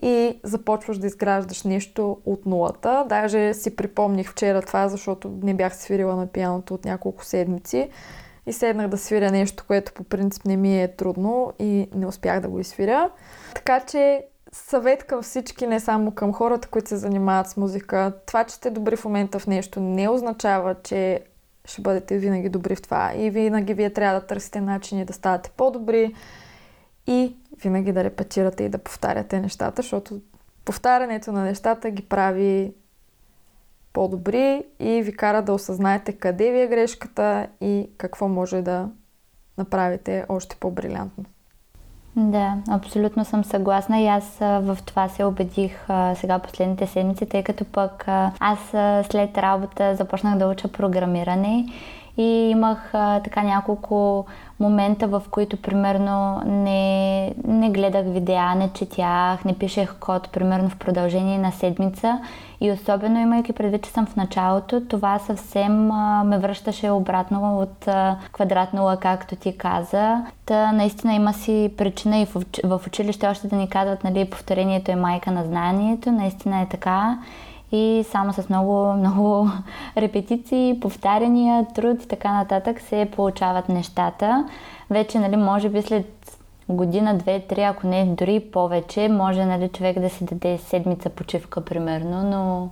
[0.02, 3.06] и започваш да изграждаш нещо от нулата.
[3.10, 7.90] Даже си припомних вчера това, защото не бях свирила на пианото от няколко седмици
[8.46, 12.40] и седнах да свиря нещо, което по принцип не ми е трудно и не успях
[12.40, 13.10] да го изсвиря.
[13.56, 18.14] Така че съвет към всички, не само към хората, които се занимават с музика.
[18.26, 21.24] Това, че сте добри в момента в нещо, не означава, че
[21.66, 23.12] ще бъдете винаги добри в това.
[23.16, 26.14] И винаги вие трябва да търсите начини да ставате по-добри
[27.08, 30.22] и винаги да репетирате и да повтаряте нещата, защото
[30.66, 32.74] повтарянето на нещата ги прави
[33.94, 38.90] по-добри и ви кара да осъзнаете къде ви е грешката и какво може да
[39.58, 41.26] направите още по-брилянтно.
[42.16, 47.66] Да, абсолютно съм съгласна и аз в това се убедих сега последните седмици, тъй като
[47.66, 48.06] пък
[48.40, 48.60] аз
[49.12, 51.66] след работа започнах да уча програмиране
[52.18, 54.26] и имах а, така няколко
[54.60, 60.78] момента, в които примерно не, не гледах видеа, не четях, не пишех код, примерно в
[60.78, 62.20] продължение на седмица.
[62.62, 67.88] И особено имайки предвид, че съм в началото, това съвсем а, ме връщаше обратно от
[67.88, 70.26] а, квадрат нула, както ти каза.
[70.46, 74.92] Та наистина има си причина и в, в училище още да ни казват, нали, повторението
[74.92, 76.12] е майка на знанието.
[76.12, 77.18] Наистина е така
[77.72, 79.50] и само с много, много
[79.98, 84.50] репетиции, повтаряния, труд и така нататък се получават нещата.
[84.90, 86.38] Вече, нали, може би след
[86.70, 91.66] година, две, три, ако не дори повече, може нали, човек да си даде седмица почивка,
[91.66, 92.70] примерно, но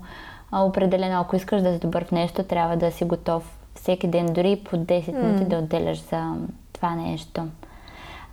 [0.66, 4.62] определено, ако искаш да си добър в нещо, трябва да си готов всеки ден, дори
[4.66, 5.48] по 10 минути mm.
[5.48, 6.34] да отделяш за
[6.74, 7.44] това нещо.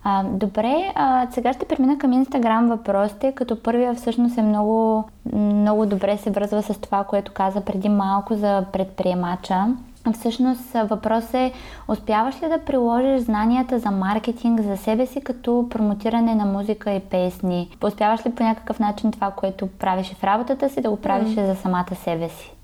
[0.09, 5.87] А, добре, а, сега ще премина към Инстаграм въпросите, като първия всъщност е много, много
[5.87, 9.67] добре се връзва с това, което каза преди малко за предприемача.
[10.13, 11.53] Всъщност въпрос е,
[11.89, 17.01] успяваш ли да приложиш знанията за маркетинг за себе си като промотиране на музика и
[17.01, 17.71] песни?
[17.85, 21.47] Успяваш ли по някакъв начин това, което правиш в работата си, да го правиш mm.
[21.47, 22.56] за самата себе си?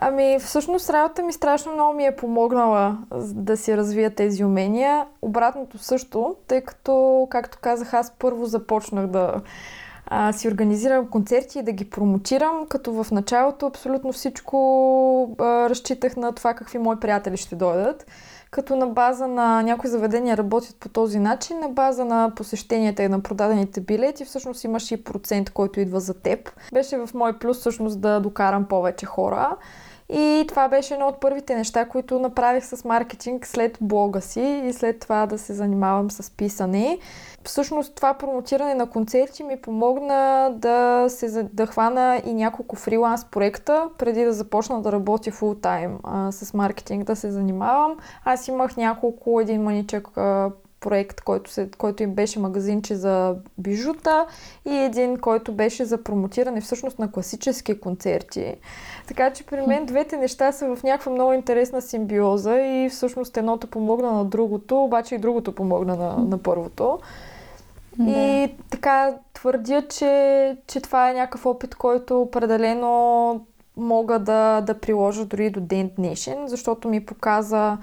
[0.00, 5.06] Ами, всъщност работа ми страшно много ми е помогнала да си развия тези умения.
[5.22, 9.34] Обратното също, тъй като, както казах, аз първо започнах да
[10.06, 16.16] а, си организирам концерти и да ги промотирам, като в началото абсолютно всичко а, разчитах
[16.16, 18.06] на това какви мои приятели ще дойдат.
[18.50, 23.08] Като на база на някои заведения работят по този начин, на база на посещенията и
[23.08, 26.50] на продадените билети, всъщност имаш и процент, който идва за теб.
[26.72, 29.56] Беше в мой плюс всъщност да докарам повече хора.
[30.12, 34.72] И това беше едно от първите неща, които направих с маркетинг след блога си и
[34.72, 36.98] след това да се занимавам с писане.
[37.44, 43.88] Всъщност това промотиране на концерти ми помогна да, се, да хвана и няколко фриланс проекта,
[43.98, 45.98] преди да започна да работя фул тайм
[46.30, 47.96] с маркетинг да се занимавам.
[48.24, 50.08] Аз имах няколко, един маничък
[50.80, 54.26] проект, който, се, който им беше магазинче за бижута
[54.64, 58.54] и един, който беше за промотиране всъщност на класически концерти.
[59.06, 63.66] Така че при мен двете неща са в някаква много интересна симбиоза и всъщност едното
[63.66, 66.98] помогна на другото, обаче и другото помогна на, на първото.
[67.98, 68.10] Да.
[68.10, 73.40] И така твърдя, че, че това е някакъв опит, който определено
[73.76, 77.78] мога да, да приложа дори до ден днешен, защото ми показа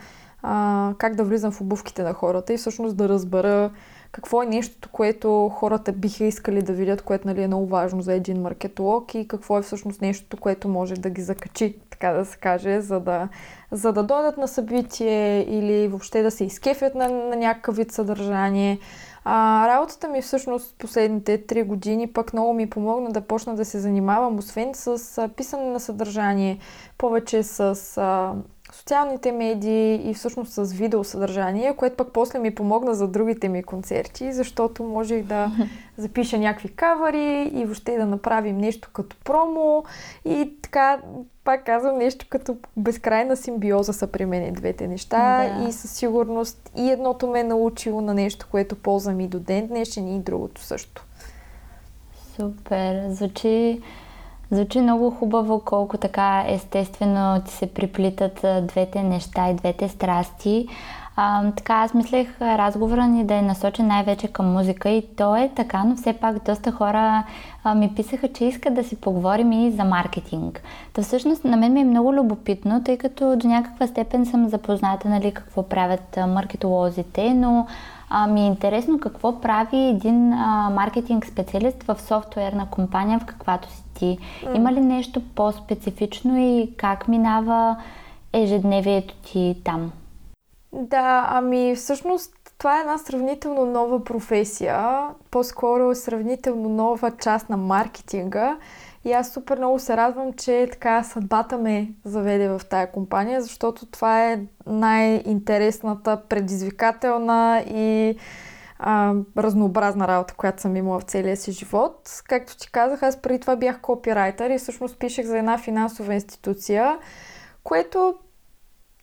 [0.48, 3.72] а, как да влизам в обувките на хората и всъщност да разбера
[4.12, 8.14] какво е нещото, което хората биха искали да видят, което нали, е много важно за
[8.14, 12.38] един маркетолог и какво е всъщност нещото, което може да ги закачи, така да се
[12.38, 13.30] каже, за да,
[13.72, 18.80] за да дойдат на събитие или въобще да се изкефят на, на някакъв вид съдържание.
[19.24, 23.80] А, работата ми всъщност последните три години пък много ми помогна да почна да се
[23.80, 26.60] занимавам, освен с а, писане на съдържание,
[26.98, 28.34] повече с а,
[28.78, 34.34] социалните медии и всъщност с видеосъдържание, което пък после ми помогна за другите ми концерти,
[34.34, 35.52] защото можех да
[35.98, 39.84] запиша някакви кавари и въобще да направим нещо като промо
[40.26, 41.00] и така,
[41.44, 45.70] пак казвам, нещо като безкрайна симбиоза са при мен двете неща да.
[45.70, 49.68] и със сигурност и едното ме е научило на нещо, което ползвам и до ден
[49.68, 51.06] днешен и другото също.
[52.36, 53.10] Супер!
[53.10, 53.82] Звучи
[54.52, 60.68] Звучи много хубаво колко така естествено ти се приплитат двете неща и двете страсти.
[61.18, 65.52] А, така, аз мислех разговора ни да е насочен най-вече към музика и то е
[65.56, 67.24] така, но все пак доста хора
[67.64, 70.62] а, ми писаха, че искат да си поговорим и за маркетинг.
[70.94, 75.10] Та всъщност на мен ми е много любопитно, тъй като до някаква степен съм запозната
[75.10, 77.68] нали, какво правят маркетолозите, но
[78.10, 83.70] а, ми е интересно какво прави един а, маркетинг специалист в софтуерна компания, в каквато
[83.70, 84.18] си ти.
[84.44, 84.56] Mm.
[84.56, 87.78] Има ли нещо по-специфично и как минава
[88.34, 89.92] ежедневието ти там?
[90.74, 97.58] Да, ами всъщност това е една сравнително нова професия, по-скоро е сравнително нова част на
[97.58, 98.58] маркетинга.
[99.06, 103.86] И аз супер много се радвам, че така съдбата ме заведе в тая компания, защото
[103.86, 108.16] това е най-интересната, предизвикателна и
[108.80, 112.22] а, разнообразна работа, която съм имала в целия си живот.
[112.28, 116.98] Както ти казах, аз преди това бях копирайтер и всъщност пишех за една финансова институция,
[117.64, 118.16] което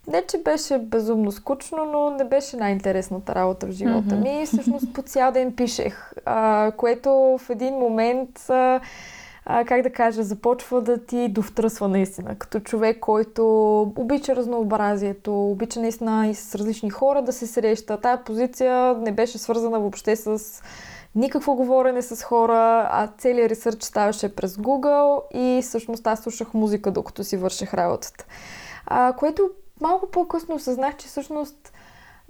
[0.07, 4.43] не, че беше безумно скучно, но не беше най-интересната работа в живота ми.
[4.43, 8.51] И всъщност по цял ден пишех, а, което в един момент...
[8.51, 8.81] А,
[9.47, 12.35] а, как да кажа, започва да ти довтръсва наистина.
[12.35, 18.01] Като човек, който обича разнообразието, обича наистина и с различни хора да се среща.
[18.01, 20.63] Тая позиция не беше свързана въобще с
[21.15, 26.91] никакво говорене с хора, а целият ресърч ставаше през Google и всъщност аз слушах музика,
[26.91, 28.25] докато си върших работата.
[28.87, 29.51] А, което
[29.81, 31.73] малко по-късно осъзнах, че всъщност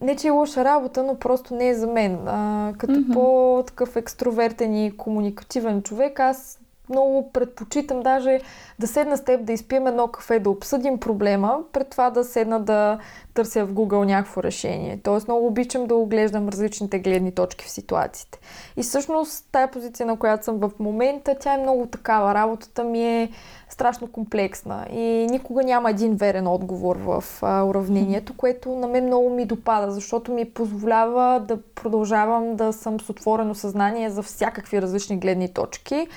[0.03, 2.29] не, че е лоша работа, но просто не е за мен.
[2.29, 3.13] А, като mm-hmm.
[3.13, 8.41] по-такъв екстровертен и комуникативен човек, аз много предпочитам даже
[8.79, 12.61] да седна с теб, да изпием едно кафе, да обсъдим проблема, пред това да седна
[12.61, 12.99] да
[13.35, 15.01] търся в Google някакво решение.
[15.03, 18.39] Тоест много обичам да оглеждам различните гледни точки в ситуациите.
[18.77, 22.35] И всъщност тая позиция, на която съм в момента, тя е много такава.
[22.35, 23.31] Работата ми е
[23.69, 29.45] страшно комплексна и никога няма един верен отговор в уравнението, което на мен много ми
[29.45, 35.49] допада, защото ми позволява да продължавам да съм с отворено съзнание за всякакви различни гледни
[35.49, 36.09] точки.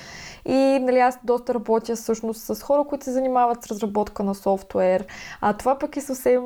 [0.48, 5.06] И нали, аз доста работя всъщност с хора, които се занимават с разработка на софтуер.
[5.40, 6.42] А това пък е съвсем,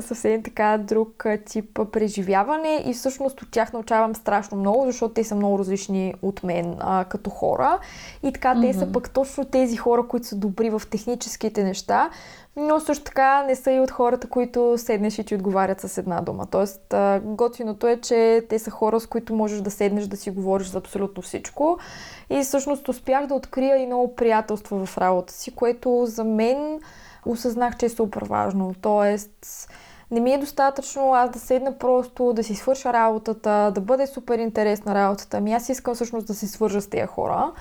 [0.00, 5.34] съвсем така друг тип преживяване и всъщност от тях научавам страшно много, защото те са
[5.34, 7.78] много различни от мен а, като хора.
[8.22, 8.72] И така, mm-hmm.
[8.72, 12.10] те са пък точно тези хора, които са добри в техническите неща,
[12.56, 16.20] но също така не са и от хората, които седнеш и ти отговарят с една
[16.20, 16.46] дума.
[16.50, 20.66] Тоест, готиното е, че те са хора, с които можеш да седнеш да си говориш
[20.66, 21.78] за абсолютно всичко.
[22.30, 26.80] И всъщност успях да открия и много приятелства в работа си, което за мен
[27.26, 28.74] осъзнах, че е супер важно.
[28.80, 29.68] Тоест,
[30.10, 34.38] не ми е достатъчно аз да седна просто, да си свърша работата, да бъде супер
[34.38, 35.36] интересна работата.
[35.36, 37.52] Ами аз искам всъщност да се свържа с тези хора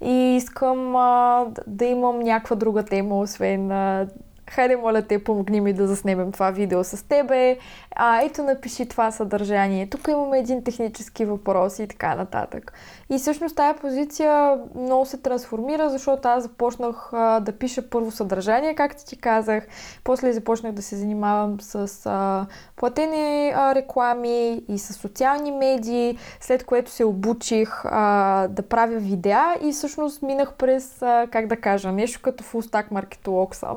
[0.00, 4.06] и искам а, да имам някаква друга тема, освен а,
[4.50, 7.58] хайде моля те, помогни ми да заснемем това видео с тебе,
[7.96, 12.72] а, ето напиши това съдържание, тук имаме един технически въпрос и така нататък.
[13.10, 18.74] И всъщност тази позиция много се трансформира, защото аз започнах а, да пиша първо съдържание,
[18.74, 19.66] както ти казах,
[20.04, 26.64] после започнах да се занимавам с а, платени а, реклами и с социални медии, след
[26.64, 31.92] което се обучих а, да правя видеа и всъщност минах през, а, как да кажа,
[31.92, 33.76] нещо като фулстак маркетолог съм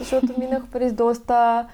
[0.00, 1.66] защото минах през доста,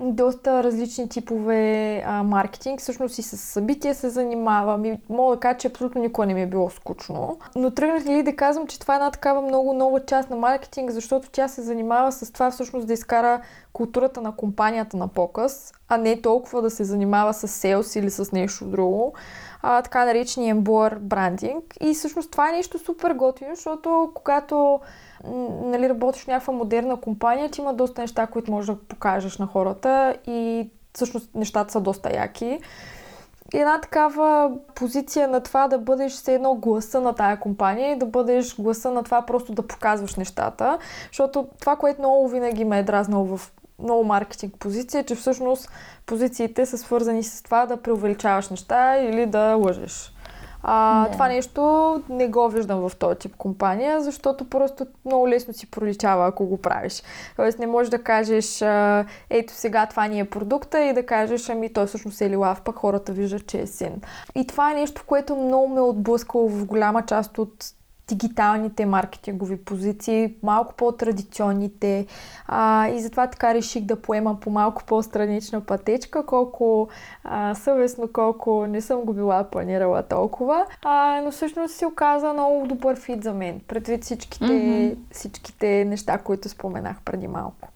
[0.00, 2.80] доста различни типове а, маркетинг.
[2.80, 6.42] Всъщност и с събития се занимавам и мога да кажа, че абсолютно никога не ми
[6.42, 7.38] е било скучно.
[7.56, 10.90] Но тръгнах ли да казвам, че това е една такава много нова част на маркетинг,
[10.90, 13.40] защото тя се занимава с това всъщност да изкара
[13.72, 18.32] културата на компанията на показ, а не толкова да се занимава с селс или с
[18.32, 19.14] нещо друго.
[19.62, 21.64] А, така наречения ембор брандинг.
[21.80, 24.80] И всъщност това е нещо супер готино, защото когато
[25.62, 29.46] нали, работиш в някаква модерна компания, ти има доста неща, които можеш да покажеш на
[29.46, 32.60] хората и всъщност нещата са доста яки.
[33.54, 37.98] И една такава позиция на това да бъдеш все едно гласа на тая компания и
[37.98, 40.78] да бъдеш гласа на това просто да показваш нещата.
[41.06, 45.70] Защото това, което много винаги ме е дразнало в много маркетинг позиция, че всъщност
[46.06, 50.12] позициите са свързани с това да преувеличаваш неща или да лъжеш.
[50.62, 51.10] А, да.
[51.12, 56.26] Това нещо не го виждам в този тип компания, защото просто много лесно си проличава,
[56.26, 57.02] ако го правиш.
[57.36, 58.62] Тоест не можеш да кажеш,
[59.30, 62.76] ето сега това ни е продукта и да кажеш, ами той всъщност е лилав, пък
[62.76, 63.92] хората виждат, че е син.
[64.34, 67.64] И това е нещо, което много ме е отблъскало в голяма част от
[68.08, 72.06] дигиталните маркетингови позиции, малко по-традиционните.
[72.46, 76.88] А, и затова така реших да поема по малко по-странична пътечка, колко
[77.24, 80.66] а, съвестно, колко не съм го била планирала толкова.
[80.84, 84.96] А, но всъщност се оказа много добър фит за мен, предвид всичките, mm-hmm.
[85.12, 87.68] всичките неща, които споменах преди малко.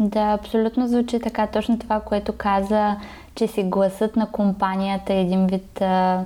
[0.00, 1.46] Да, абсолютно звучи така.
[1.46, 2.96] Точно това, което каза,
[3.34, 6.24] че си гласът на компанията един вид а,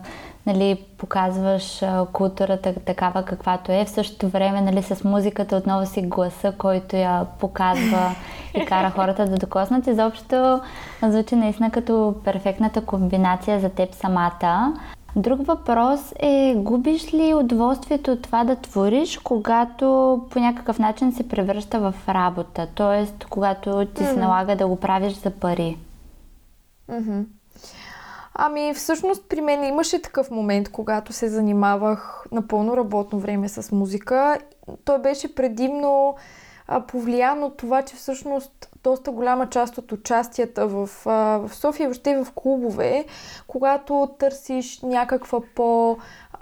[0.53, 3.85] нали, показваш а, културата такава каквато е.
[3.85, 8.15] В същото време нали, с музиката отново си гласа, който я показва
[8.55, 9.87] и кара хората да докоснат.
[9.87, 10.61] Изобщо
[11.03, 14.75] звучи наистина като перфектната комбинация за теб самата.
[15.17, 19.87] Друг въпрос е, губиш ли удоволствието от това да твориш, когато
[20.31, 22.67] по някакъв начин се превръща в работа?
[22.75, 23.27] Т.е.
[23.31, 25.77] когато ти се налага да го правиш за пари?
[26.91, 27.25] Mm-hmm.
[28.43, 33.73] Ами, всъщност при мен имаше такъв момент, когато се занимавах на пълно работно време с
[33.73, 34.39] музика.
[34.85, 36.15] Той беше предимно
[36.89, 42.33] повлиян от това, че всъщност доста голяма част от участията в, в София, въобще в
[42.35, 43.05] клубове,
[43.47, 45.99] когато търсиш някаква по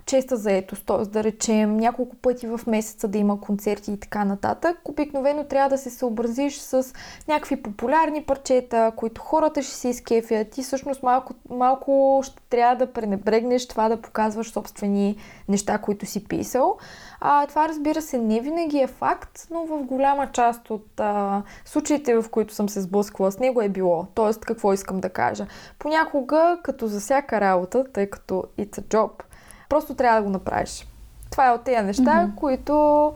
[0.08, 1.06] честа заетост, т.е.
[1.06, 5.78] да речем няколко пъти в месеца да има концерти и така нататък, обикновено трябва да
[5.78, 6.94] се съобразиш с
[7.28, 12.92] някакви популярни парчета, които хората ще се изкефят и всъщност малко, малко ще трябва да
[12.92, 15.16] пренебрегнеш това да показваш собствени
[15.48, 16.78] неща, които си писал.
[17.20, 22.14] А, това разбира се не винаги е факт, но в голяма част от а, случаите,
[22.14, 24.06] в които съм се сблъсквала с него е било.
[24.14, 25.46] Тоест, какво искам да кажа?
[25.78, 29.10] Понякога, като за всяка работа, тъй като it's a job,
[29.68, 30.86] Просто трябва да го направиш.
[31.30, 32.34] Това е от тези неща, mm-hmm.
[32.34, 33.12] които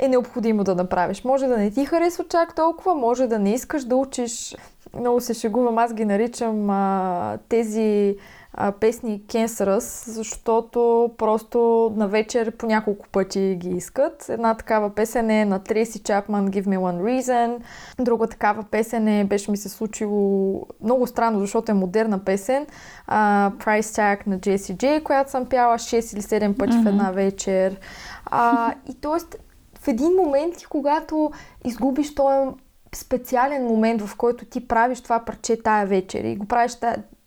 [0.00, 1.24] е необходимо да направиш.
[1.24, 4.56] Може да не ти харесва чак толкова, може да не искаш да учиш.
[4.94, 8.16] Много се шегувам, аз ги наричам а, тези
[8.54, 14.26] а, песни Cancerous, защото просто на вечер по няколко пъти ги искат.
[14.28, 17.58] Една такава песен е на Треси Чапман Give Me One Reason.
[18.00, 22.66] Друга такава песен е, беше ми се случило много странно, защото е модерна песен.
[23.06, 26.84] А, Price Tag на Jessie J, която съм пяла 6 или 7 пъти mm-hmm.
[26.84, 27.80] в една вечер.
[28.26, 29.38] А, и т.е.
[29.78, 31.30] в един момент, когато
[31.64, 32.50] изгубиш този
[32.94, 36.72] специален момент, в който ти правиш това парче тая вечер и го правиш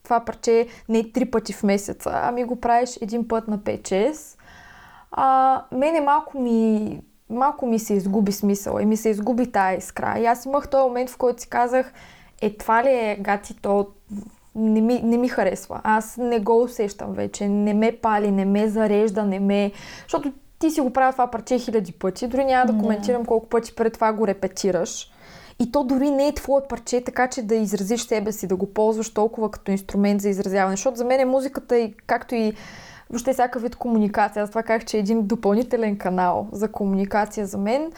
[0.05, 4.37] това парче не три пъти в месеца, ами го правиш един път на 5-6,
[5.11, 6.99] а, мене малко ми,
[7.29, 10.19] малко ми се изгуби смисъл и ми се изгуби тая искра.
[10.19, 11.93] И аз имах този момент, в който си казах,
[12.41, 13.87] е това ли е гати, то
[14.55, 15.81] не ми, не ми харесва.
[15.83, 19.71] Аз не го усещам вече, не ме пали, не ме зарежда, не ме...
[20.01, 23.75] Защото ти си го правя това парче хиляди пъти, дори няма да коментирам колко пъти
[23.75, 25.11] пред това го репетираш.
[25.59, 28.73] И то дори не е твое парче, така че да изразиш себе си, да го
[28.73, 30.75] ползваш толкова като инструмент за изразяване.
[30.75, 32.53] Защото за мен е музиката и както и
[33.09, 34.43] въобще всяка вид комуникация.
[34.43, 37.91] Аз това казах, че е един допълнителен канал за комуникация за мен.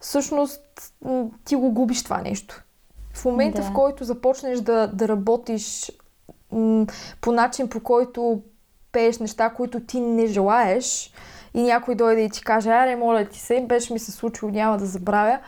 [0.00, 0.62] Всъщност
[1.44, 2.64] ти го губиш това нещо.
[3.14, 3.68] В момента, да.
[3.68, 5.92] в който започнеш да, да работиш
[6.52, 6.86] м-
[7.20, 8.42] по начин, по който
[8.92, 11.12] пееш неща, които ти не желаеш
[11.54, 14.78] и някой дойде и ти каже, аре, моля ти се, беше ми се случило, няма
[14.78, 15.38] да забравя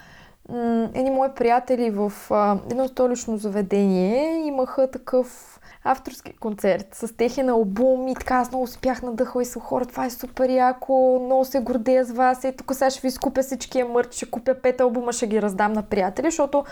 [0.94, 8.08] едни мои приятели в а, едно столично заведение имаха такъв авторски концерт с техен албум
[8.08, 11.44] и така аз много се бях надъхала и съм хора, това е супер яко, много
[11.44, 14.80] се гордея с вас, и тук сега ще ви скупя всичкия мърч, ще купя пет
[14.80, 16.64] албума, ще ги раздам на приятели, защото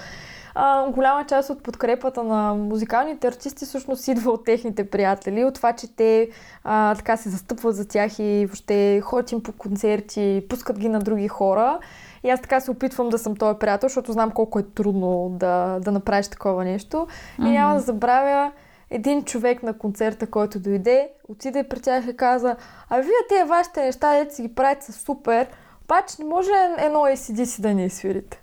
[0.55, 5.73] а, голяма част от подкрепата на музикалните артисти всъщност идва от техните приятели, от това,
[5.73, 6.29] че те
[6.65, 10.99] а, така се застъпват за тях и въобще ходят им по концерти, пускат ги на
[10.99, 11.79] други хора.
[12.25, 15.79] И аз така се опитвам да съм този приятел, защото знам колко е трудно да,
[15.81, 16.97] да направиш такова нещо.
[16.97, 17.49] Mm-hmm.
[17.49, 18.53] И няма да забравя
[18.91, 22.57] един човек на концерта, който дойде, отиде при тях и каза,
[22.91, 25.47] а вие тези вашите неща, дете си ги правите са супер,
[25.85, 28.43] обаче не може едно ACDC да ни свирите.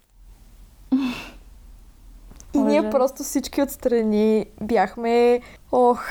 [2.53, 5.41] И ние просто всички отстрани бяхме...
[5.71, 6.05] Ох...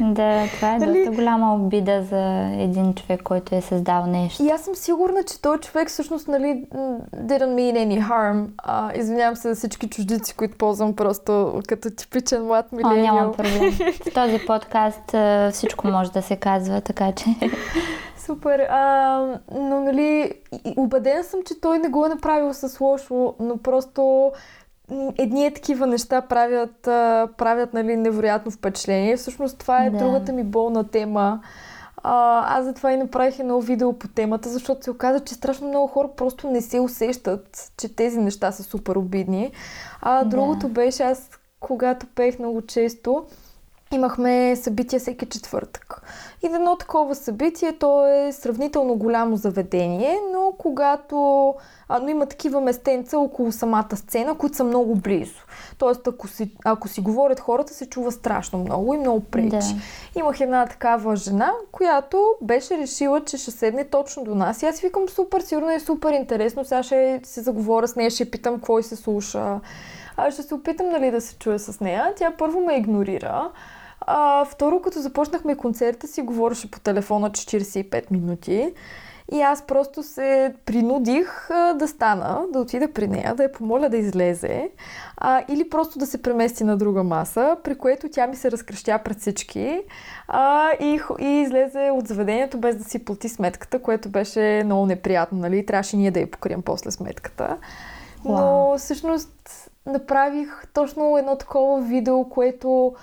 [0.00, 0.98] Да, това е Дали...
[0.98, 4.42] доста голяма обида за един човек, който е създал нещо.
[4.42, 6.64] И аз съм сигурна, че този човек всъщност нали,
[7.16, 8.46] didn't mean any harm.
[8.58, 13.16] А, извинявам се за всички чуждици, които ползвам просто като типичен млад милениал.
[13.16, 13.70] О, няма проблем.
[14.10, 15.14] В този подкаст
[15.52, 17.24] всичко може да се казва, така че...
[18.26, 18.58] Супер.
[18.70, 19.18] А,
[19.52, 20.32] но, нали,
[20.76, 24.32] убеден съм, че той не го е направил с лошо, но просто
[25.18, 26.82] едни такива неща правят,
[27.36, 29.16] правят нали, невероятно впечатление.
[29.16, 29.98] Всъщност това е да.
[29.98, 31.40] другата ми болна тема.
[32.06, 35.86] А, аз затова и направих едно видео по темата, защото се оказа, че страшно много
[35.86, 39.52] хора просто не се усещат, че тези неща са супер обидни.
[40.00, 40.72] А другото да.
[40.72, 41.30] беше аз,
[41.60, 43.26] когато пеех много често,
[43.94, 46.02] имахме събития всеки четвъртък.
[46.42, 51.54] И едно такова събитие, то е сравнително голямо заведение, но когато
[51.88, 55.42] а, но има такива местенца около самата сцена, които са много близо.
[55.78, 59.50] Тоест, ако си, ако си говорят хората, се чува страшно много и много пречи.
[59.50, 59.80] Да.
[60.16, 64.62] Имах една такава жена, която беше решила, че ще седне точно до нас.
[64.62, 66.64] И аз викам супер, сигурно е супер интересно.
[66.64, 69.60] Сега ще се заговоря с нея, ще питам какво се слуша.
[70.16, 72.12] А, ще се опитам нали, да се чуя с нея.
[72.16, 73.50] Тя първо ме игнорира.
[74.00, 78.72] А, второ, като започнахме концерта си, говореше по телефона 45 минути.
[79.32, 83.88] И аз просто се принудих а, да стана, да отида при нея, да я помоля
[83.88, 84.70] да излезе
[85.16, 88.98] а, или просто да се премести на друга маса, при което тя ми се разкръщя
[89.04, 89.80] пред всички
[90.28, 95.38] а, и, и излезе от заведението без да си плати сметката, което беше много неприятно,
[95.38, 95.66] нали?
[95.66, 97.56] Трябваше ние да я покрием после сметката.
[98.24, 98.78] Но wow.
[98.78, 102.94] всъщност направих точно едно такова видео, което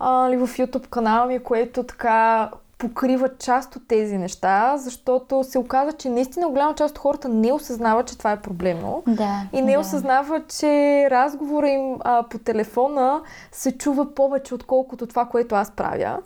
[0.00, 5.92] а, в YouTube канала ми, което така покрива част от тези неща, защото се оказа,
[5.92, 9.02] че наистина голяма част от хората не осъзнава, че това е проблемно.
[9.06, 9.80] Да, и не да.
[9.80, 13.20] осъзнава, че разговора им а, по телефона
[13.52, 16.18] се чува повече, отколкото това, което аз правя.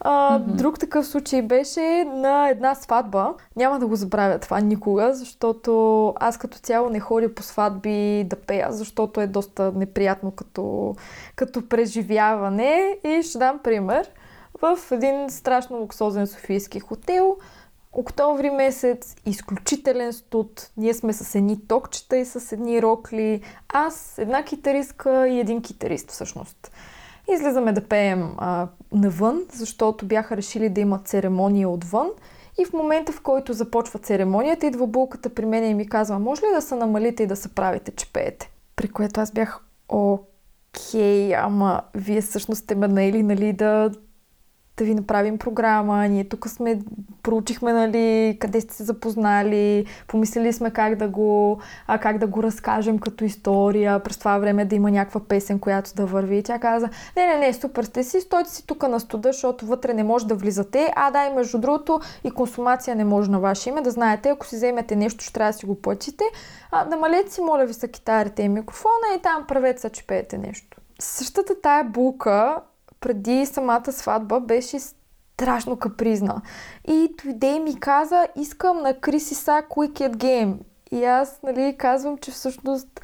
[0.00, 0.44] А, mm-hmm.
[0.44, 3.34] Друг такъв случай беше на една сватба.
[3.56, 8.36] Няма да го забравя това никога, защото аз като цяло не ходя по сватби да
[8.36, 10.94] пея, защото е доста неприятно като,
[11.36, 12.98] като преживяване.
[13.04, 14.10] И ще дам пример
[14.62, 17.36] в един страшно луксозен софийски хотел.
[17.92, 20.70] Октомври месец, изключителен студ.
[20.76, 23.42] Ние сме с едни токчета и с едни рокли.
[23.68, 26.70] Аз, една китаристка и един китарист всъщност.
[27.34, 32.08] Излизаме да пеем а, навън, защото бяха решили да има церемония отвън.
[32.60, 36.42] И в момента, в който започва церемонията, идва булката при мен и ми казва, може
[36.42, 38.50] ли да се намалите и да се правите, че пеете?
[38.76, 43.90] При което аз бях, окей, ама вие всъщност сте ме наели, нали, да
[44.78, 46.80] да ви направим програма, ние тук сме,
[47.22, 52.42] проучихме, нали, къде сте се запознали, помислили сме как да го, а, как да го
[52.42, 56.38] разкажем като история, през това време да има някаква песен, която да върви.
[56.38, 59.66] И тя каза, не, не, не, супер сте си, стойте си тук на студа, защото
[59.66, 60.92] вътре не може да влизате.
[60.96, 64.46] А, да, и между другото и консумация не може на ваше име, да знаете, ако
[64.46, 66.24] си вземете нещо, ще трябва да си го платите.
[66.70, 70.38] А, намалете си, моля ви, са китарите и микрофона и там правете се, че пеете
[70.38, 70.78] нещо.
[70.98, 72.56] Същата тая булка
[73.00, 76.42] преди самата сватба беше страшно капризна.
[76.88, 80.54] И дойде и ми каза, искам на Криси Сак Wicked Game.
[80.90, 83.00] И аз, нали, казвам, че всъщност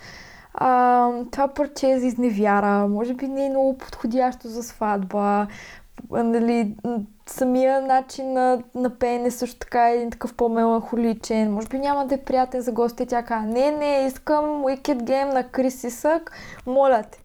[0.54, 2.88] а, това парче е за изневяра.
[2.88, 5.46] Може би не е много подходящо за сватба.
[6.10, 6.76] Нали,
[7.26, 11.52] самия начин на, на пеене също така е един такъв по-меланхоличен.
[11.52, 13.06] Може би няма да е приятен за гостите.
[13.06, 16.32] Тя каза, не, не, искам Wicked Game на Криси Сък.
[16.66, 17.23] Моля те.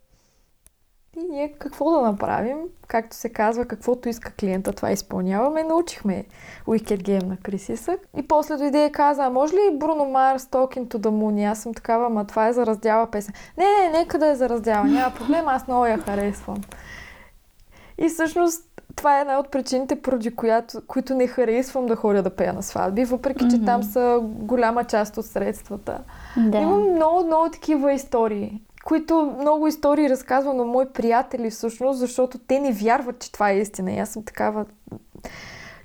[1.20, 2.58] И ние какво да направим?
[2.88, 5.64] Както се казва, каквото иска клиента, това изпълняваме.
[5.64, 6.26] Научихме
[6.68, 8.00] Wicked Game на Крисисък.
[8.18, 11.40] И после дойде и каза, а може ли Бруно Марс Talking to the Moon?
[11.40, 13.34] И аз съм такава, ама това е за раздяла песен.
[13.58, 16.58] Не, не, нека да е за раздяла, няма проблем, аз много я харесвам.
[17.98, 18.66] И всъщност
[18.96, 22.64] това е една от причините, поради която, които не харесвам да ходя да пея на
[22.64, 23.66] сватби, въпреки че mm-hmm.
[23.66, 26.04] там са голяма част от средствата.
[26.38, 26.58] Да.
[26.58, 32.60] Имам много, много такива истории които много истории разказвам на мои приятели всъщност, защото те
[32.60, 33.92] не вярват, че това е истина.
[33.92, 34.66] И аз съм такава...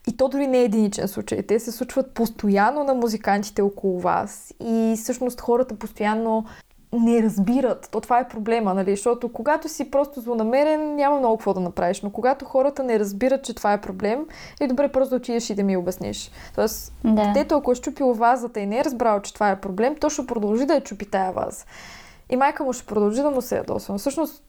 [0.09, 1.43] И то дори не е единичен случай.
[1.43, 4.55] Те се случват постоянно на музикантите около вас.
[4.61, 6.45] И всъщност хората постоянно
[6.93, 7.89] не разбират.
[7.91, 8.91] То това е проблема, нали?
[8.91, 12.03] Защото когато си просто злонамерен, няма много какво да направиш.
[12.03, 14.27] Но когато хората не разбират, че това е проблем,
[14.61, 16.31] е добре просто да отидеш и да ми обясниш.
[16.55, 17.27] Тоест, да.
[17.27, 20.27] детето, ако е щупило вазата и не е разбрал, че това е проблем, то ще
[20.27, 21.65] продължи да я чупи тая ваза.
[22.35, 23.99] И майка му ще продължи да му се ядосва.
[23.99, 24.45] Всъщност,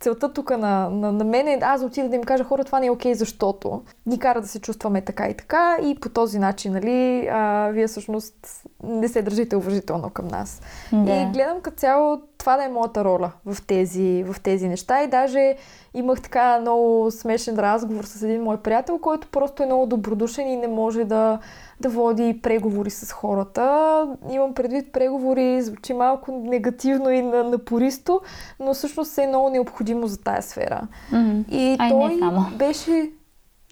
[0.00, 2.80] целта тук на, на, на мен е аз да отида да им кажа хора, това
[2.80, 6.08] не е окей, okay, защото ни кара да се чувстваме така и така и по
[6.08, 8.34] този начин, нали, а, вие всъщност
[8.82, 10.62] не се държите уважително към нас.
[10.92, 11.12] Да.
[11.12, 15.06] И гледам като цяло това да е моята роля в тези, в тези неща и
[15.06, 15.56] даже
[15.94, 20.56] имах така много смешен разговор с един мой приятел, който просто е много добродушен и
[20.56, 21.38] не може да
[21.82, 24.06] да води преговори с хората.
[24.30, 28.20] Имам предвид преговори, звучи малко негативно и напористо,
[28.60, 30.88] но всъщност е много необходимо за тая сфера.
[31.12, 31.48] Mm-hmm.
[31.48, 32.46] И Ай, той не само.
[32.56, 33.10] беше...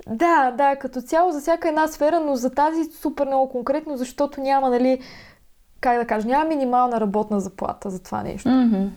[0.09, 4.41] Да, да, като цяло за всяка една сфера, но за тази супер много конкретно, защото
[4.41, 5.01] няма, нали,
[5.81, 8.49] как да кажа, няма минимална работна заплата за това нещо.
[8.49, 8.89] Mm-hmm.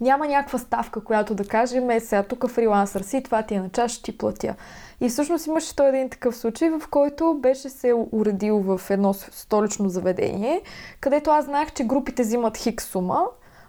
[0.00, 3.68] Няма някаква ставка, която да кажем, е сега тук фрилансър си, това ти е на
[3.68, 4.54] час, ще ти платя.
[5.00, 9.88] И всъщност имаше той един такъв случай, в който беше се уредил в едно столично
[9.88, 10.62] заведение,
[11.00, 13.24] където аз знаех, че групите взимат хикс сума,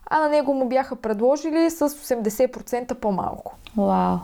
[0.06, 3.56] а на него му бяха предложили с 80% по-малко.
[3.78, 4.18] Вау!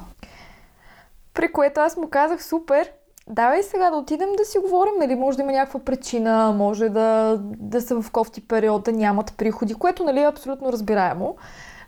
[1.34, 2.92] При което аз му казах, супер,
[3.28, 7.38] давай сега да отидем да си говорим, нали, може да има някаква причина, може да,
[7.42, 11.36] да са в кофти период, да нямат приходи, което нали, е абсолютно разбираемо.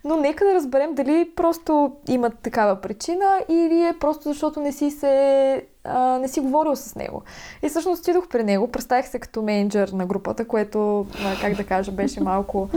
[0.03, 4.91] Но нека да разберем дали просто имат такава причина или е просто защото не си
[4.91, 7.23] се а, не си говорил с него.
[7.61, 11.05] И всъщност отидох при него, представих се като менеджер на групата, което,
[11.41, 12.69] как да кажа, беше малко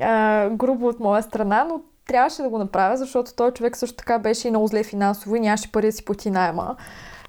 [0.00, 4.18] а, грубо от моя страна, но трябваше да го направя, защото той човек също така
[4.18, 6.76] беше и много зле финансово и нямаше пари да си плати найема.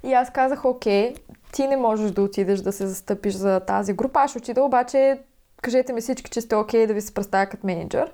[0.04, 1.14] И аз казах, окей,
[1.52, 4.20] ти не можеш да отидеш да се застъпиш за тази група.
[4.20, 5.18] Аз ще отида, обаче
[5.62, 8.12] кажете ми всички, че сте окей да ви се представя като менеджер.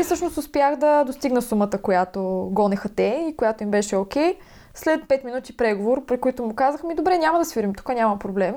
[0.00, 4.38] И всъщност успях да достигна сумата, която гонеха те и която им беше окей.
[4.74, 8.18] След 5 минути преговор, при които му казах ми, добре, няма да свирим, тук няма
[8.18, 8.54] проблем.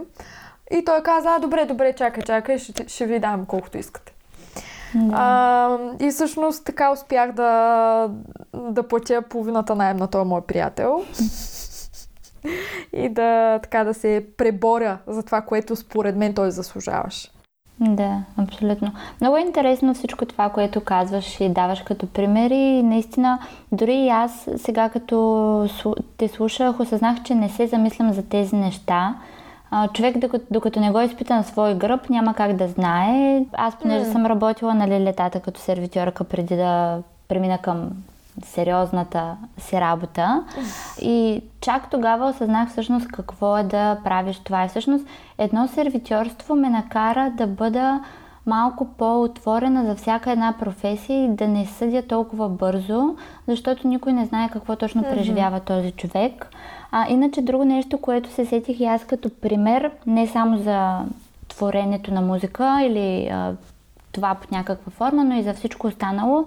[0.71, 4.13] И той каза, добре, добре, чакай, чакай, ще, ще ви дам колкото искате.
[4.95, 5.15] Да.
[5.15, 8.09] А, и всъщност така успях да,
[8.53, 11.03] да платя половината найем на този мой приятел.
[12.93, 17.31] и да, така, да се преборя за това, което според мен той заслужаваш.
[17.79, 18.91] Да, абсолютно.
[19.21, 22.83] Много е интересно всичко това, което казваш и даваш като примери.
[22.83, 23.39] Наистина,
[23.71, 25.69] дори и аз сега като
[26.17, 29.15] те слушах, осъзнах, че не се замислям за тези неща.
[29.93, 33.45] човек, докато, докато не го изпита на свой гръб, няма как да знае.
[33.53, 34.11] Аз, понеже mm.
[34.11, 37.89] съм работила на нали, летата като сервитьорка преди да премина към
[38.45, 40.43] сериозната си работа.
[41.01, 44.65] И чак тогава осъзнах всъщност какво е да правиш това.
[44.65, 45.05] И всъщност
[45.37, 48.01] едно сервитьорство ме накара да бъда
[48.45, 53.15] малко по-отворена за всяка една професия и да не съдя толкова бързо,
[53.47, 56.47] защото никой не знае какво точно преживява този човек.
[56.91, 60.99] А, иначе друго нещо, което се сетих и аз като пример, не само за
[61.47, 63.53] творенето на музика или а,
[64.11, 66.45] това по някаква форма, но и за всичко останало.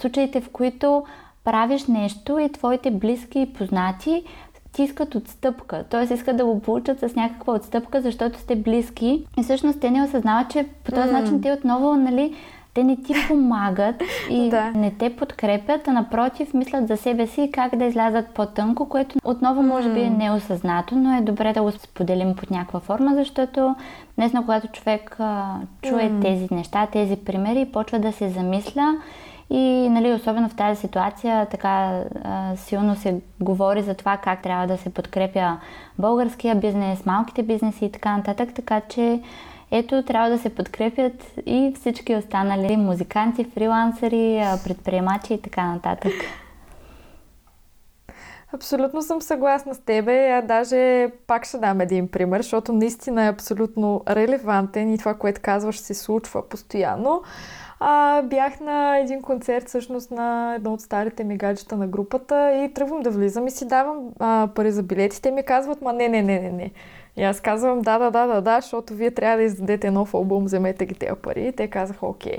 [0.00, 1.04] Случаите, в които
[1.44, 4.24] правиш нещо и твоите близки и познати
[4.72, 5.84] ти искат отстъпка.
[5.90, 6.14] Т.е.
[6.14, 9.26] искат да го получат с някаква отстъпка, защото сте близки.
[9.38, 11.12] И всъщност те не осъзнават, че по този mm.
[11.12, 12.34] начин те отново, нали,
[12.74, 14.70] те не ти помагат и да.
[14.70, 19.62] не те подкрепят, а напротив мислят за себе си как да излязат по-тънко, което отново
[19.62, 23.74] може би е неосъзнато, но е добре да го споделим под някаква форма, защото
[24.16, 26.22] днес, когато човек а, чуе mm.
[26.22, 28.96] тези неща, тези примери, почва да се замисля
[29.54, 34.66] и нали, особено в тази ситуация така а, силно се говори за това как трябва
[34.66, 35.60] да се подкрепя
[35.98, 39.20] българския бизнес, малките бизнеси и така нататък, така че
[39.70, 46.12] ето, трябва да се подкрепят и всички останали музиканти, фрилансери, предприемачи и така нататък.
[48.54, 50.30] Абсолютно съм съгласна с тебе.
[50.30, 55.40] А даже пак ще дам един пример, защото наистина е абсолютно релевантен и това, което
[55.44, 57.22] казваш, се случва постоянно.
[57.84, 62.74] А, бях на един концерт, всъщност на едно от старите ми гаджета на групата и
[62.74, 65.30] тръгвам да влизам и си давам а, пари за билетите.
[65.30, 66.70] Ми казват, ма не, не, не, не, не.
[67.16, 70.44] И аз казвам, да, да, да, да, да, защото вие трябва да издадете нов албум,
[70.44, 71.46] вземете ги тези пари.
[71.46, 72.38] И те казаха, окей.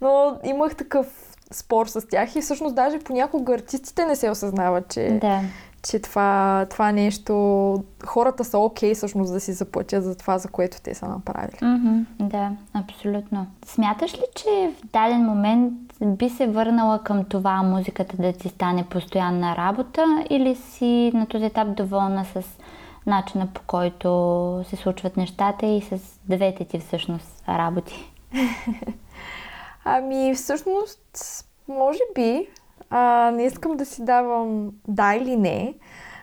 [0.00, 5.18] Но имах такъв спор с тях и всъщност даже понякога артистите не се осъзнават, че,
[5.20, 5.40] да.
[5.84, 10.48] Че това, това нещо, хората са окей okay, всъщност да си заплатят за това, за
[10.48, 11.56] което те са направили.
[11.56, 13.46] Mm-hmm, да, абсолютно.
[13.66, 15.72] Смяташ ли, че в даден момент
[16.02, 21.44] би се върнала към това музиката да ти стане постоянна работа или си на този
[21.44, 22.42] етап доволна с
[23.06, 28.12] начина по който се случват нещата и с двете ти всъщност работи?
[29.84, 32.48] Ами всъщност, може би,
[32.96, 35.74] а, не искам да си давам да или не,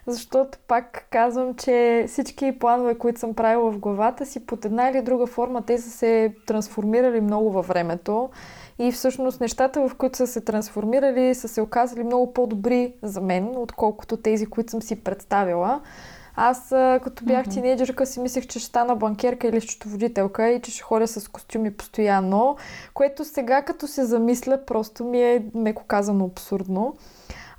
[0.08, 5.02] защото пак казвам, че всички планове, които съм правила в главата си, под една или
[5.02, 8.30] друга форма, те са се трансформирали много във времето.
[8.80, 13.52] И всъщност нещата, в които са се трансформирали, са се оказали много по-добри за мен,
[13.56, 15.82] отколкото тези, които съм си представила.
[16.36, 16.70] Аз,
[17.04, 17.54] като бях mm-hmm.
[17.54, 21.72] тинейджърка, си мислех, че ще стана банкерка или счетоводителка и че ще ходя с костюми
[21.72, 22.58] постоянно,
[22.94, 26.96] което сега, като се замисля, просто ми е, меко казано, абсурдно.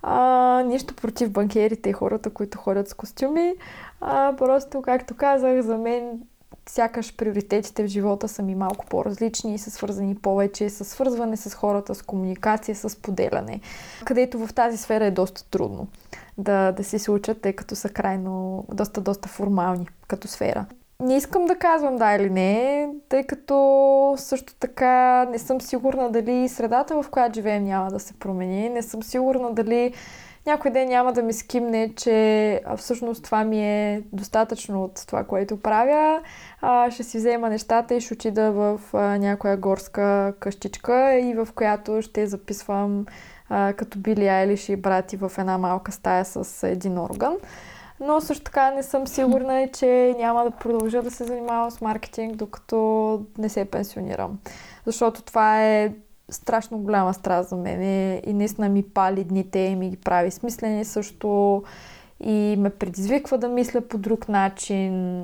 [0.02, 3.54] А, нищо против банкерите и хората, които ходят с костюми.
[4.00, 6.20] А, просто, както казах, за мен
[6.68, 11.54] сякаш приоритетите в живота са ми малко по-различни и са свързани повече с свързване с
[11.54, 13.60] хората, с комуникация, с поделяне,
[14.04, 15.88] където в тази сфера е доста трудно
[16.38, 20.66] да, да се случат, тъй като са крайно доста, доста формални като сфера.
[21.00, 26.48] Не искам да казвам да или не, тъй като също така не съм сигурна дали
[26.48, 28.68] средата, в която живеем, няма да се промени.
[28.68, 29.92] Не съм сигурна дали
[30.46, 35.60] някой ден няма да ми скимне, че всъщност това ми е достатъчно от това, което
[35.60, 36.20] правя.
[36.60, 41.48] А, ще си взема нещата и ще отида в а, някоя горска къщичка и в
[41.54, 43.06] която ще записвам
[43.48, 47.36] а, като Били Айлиш и брати в една малка стая с един орган.
[48.00, 52.36] Но също така не съм сигурна, че няма да продължа да се занимавам с маркетинг,
[52.36, 54.38] докато не се пенсионирам.
[54.86, 55.92] Защото това е
[56.32, 57.82] страшно голяма страст за мен
[58.26, 61.62] и наистина ми пали дните и ми ги прави смислени също
[62.24, 65.22] и ме предизвиква да мисля по друг начин.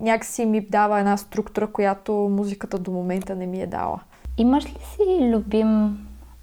[0.00, 4.00] Някакси ми дава една структура, която музиката до момента не ми е дала.
[4.38, 5.98] Имаш ли си любим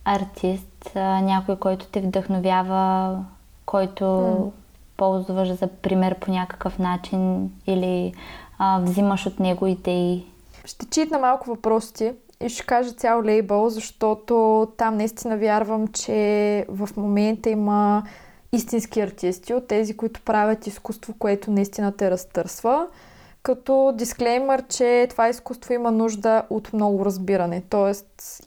[0.06, 3.26] артист, някой, който те вдъхновява,
[3.66, 4.50] който mm.
[4.98, 8.14] ползваш за пример по някакъв начин или
[8.58, 10.26] а, взимаш от него идеи?
[10.66, 16.90] Ще читна малко въпросите и ще кажа цял лейбъл, защото там наистина вярвам, че в
[16.98, 18.04] момента има
[18.52, 22.88] истински артисти от тези, които правят изкуство, което наистина те разтърсва
[23.48, 27.92] като дисклеймър, че това изкуство има нужда от много разбиране, т.е.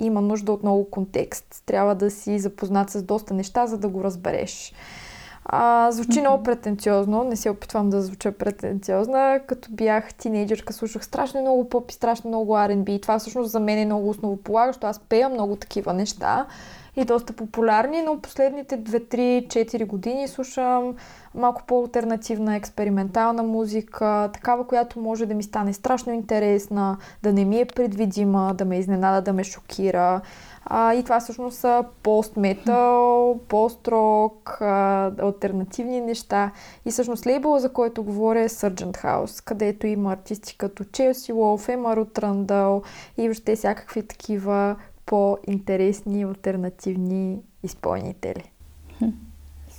[0.05, 1.63] има нужда от много контекст.
[1.67, 4.73] Трябва да си запознат с доста неща, за да го разбереш.
[5.53, 6.21] А, звучи mm-hmm.
[6.21, 9.41] много претенциозно, не се опитвам да звуча претенциозна.
[9.47, 12.91] Като бях тинейджърка, слушах страшно много поп и страшно много R&B.
[12.91, 14.87] И това всъщност за мен е много основополагащо.
[14.87, 16.47] Аз пея много такива неща
[16.97, 20.95] и доста популярни, но последните 2-3-4 години слушам
[21.35, 27.61] малко по-алтернативна, експериментална музика, такава, която може да ми стане страшно интересна, да не ми
[27.61, 30.21] е предвидима, да ме изненада, да ме шокира.
[30.73, 34.61] А, и това всъщност са постметал, пост-рок,
[35.23, 36.51] альтернативни неща.
[36.87, 41.69] И всъщност лейбъла, за който говоря е Surgeon House, където има артисти като Челси Лоуф,
[41.69, 42.83] Ема Рутрандъл
[43.19, 48.53] и въобще всякакви такива по-интересни альтернативни изпълнители.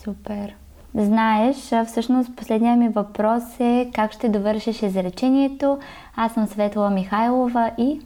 [0.04, 0.56] Супер.
[0.96, 1.56] Знаеш,
[1.88, 5.80] всъщност последният ми въпрос е как ще довършиш изречението.
[6.16, 8.02] Аз съм Светла Михайлова и...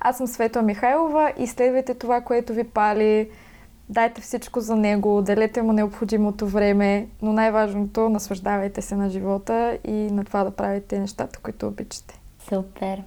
[0.00, 3.30] Аз съм Светла Михайлова и следвайте това, което ви пали
[3.88, 9.92] дайте всичко за него, делете му необходимото време, но най-важното, наслаждавайте се на живота и
[9.92, 12.20] на това да правите нещата, които обичате.
[12.48, 13.02] Супер!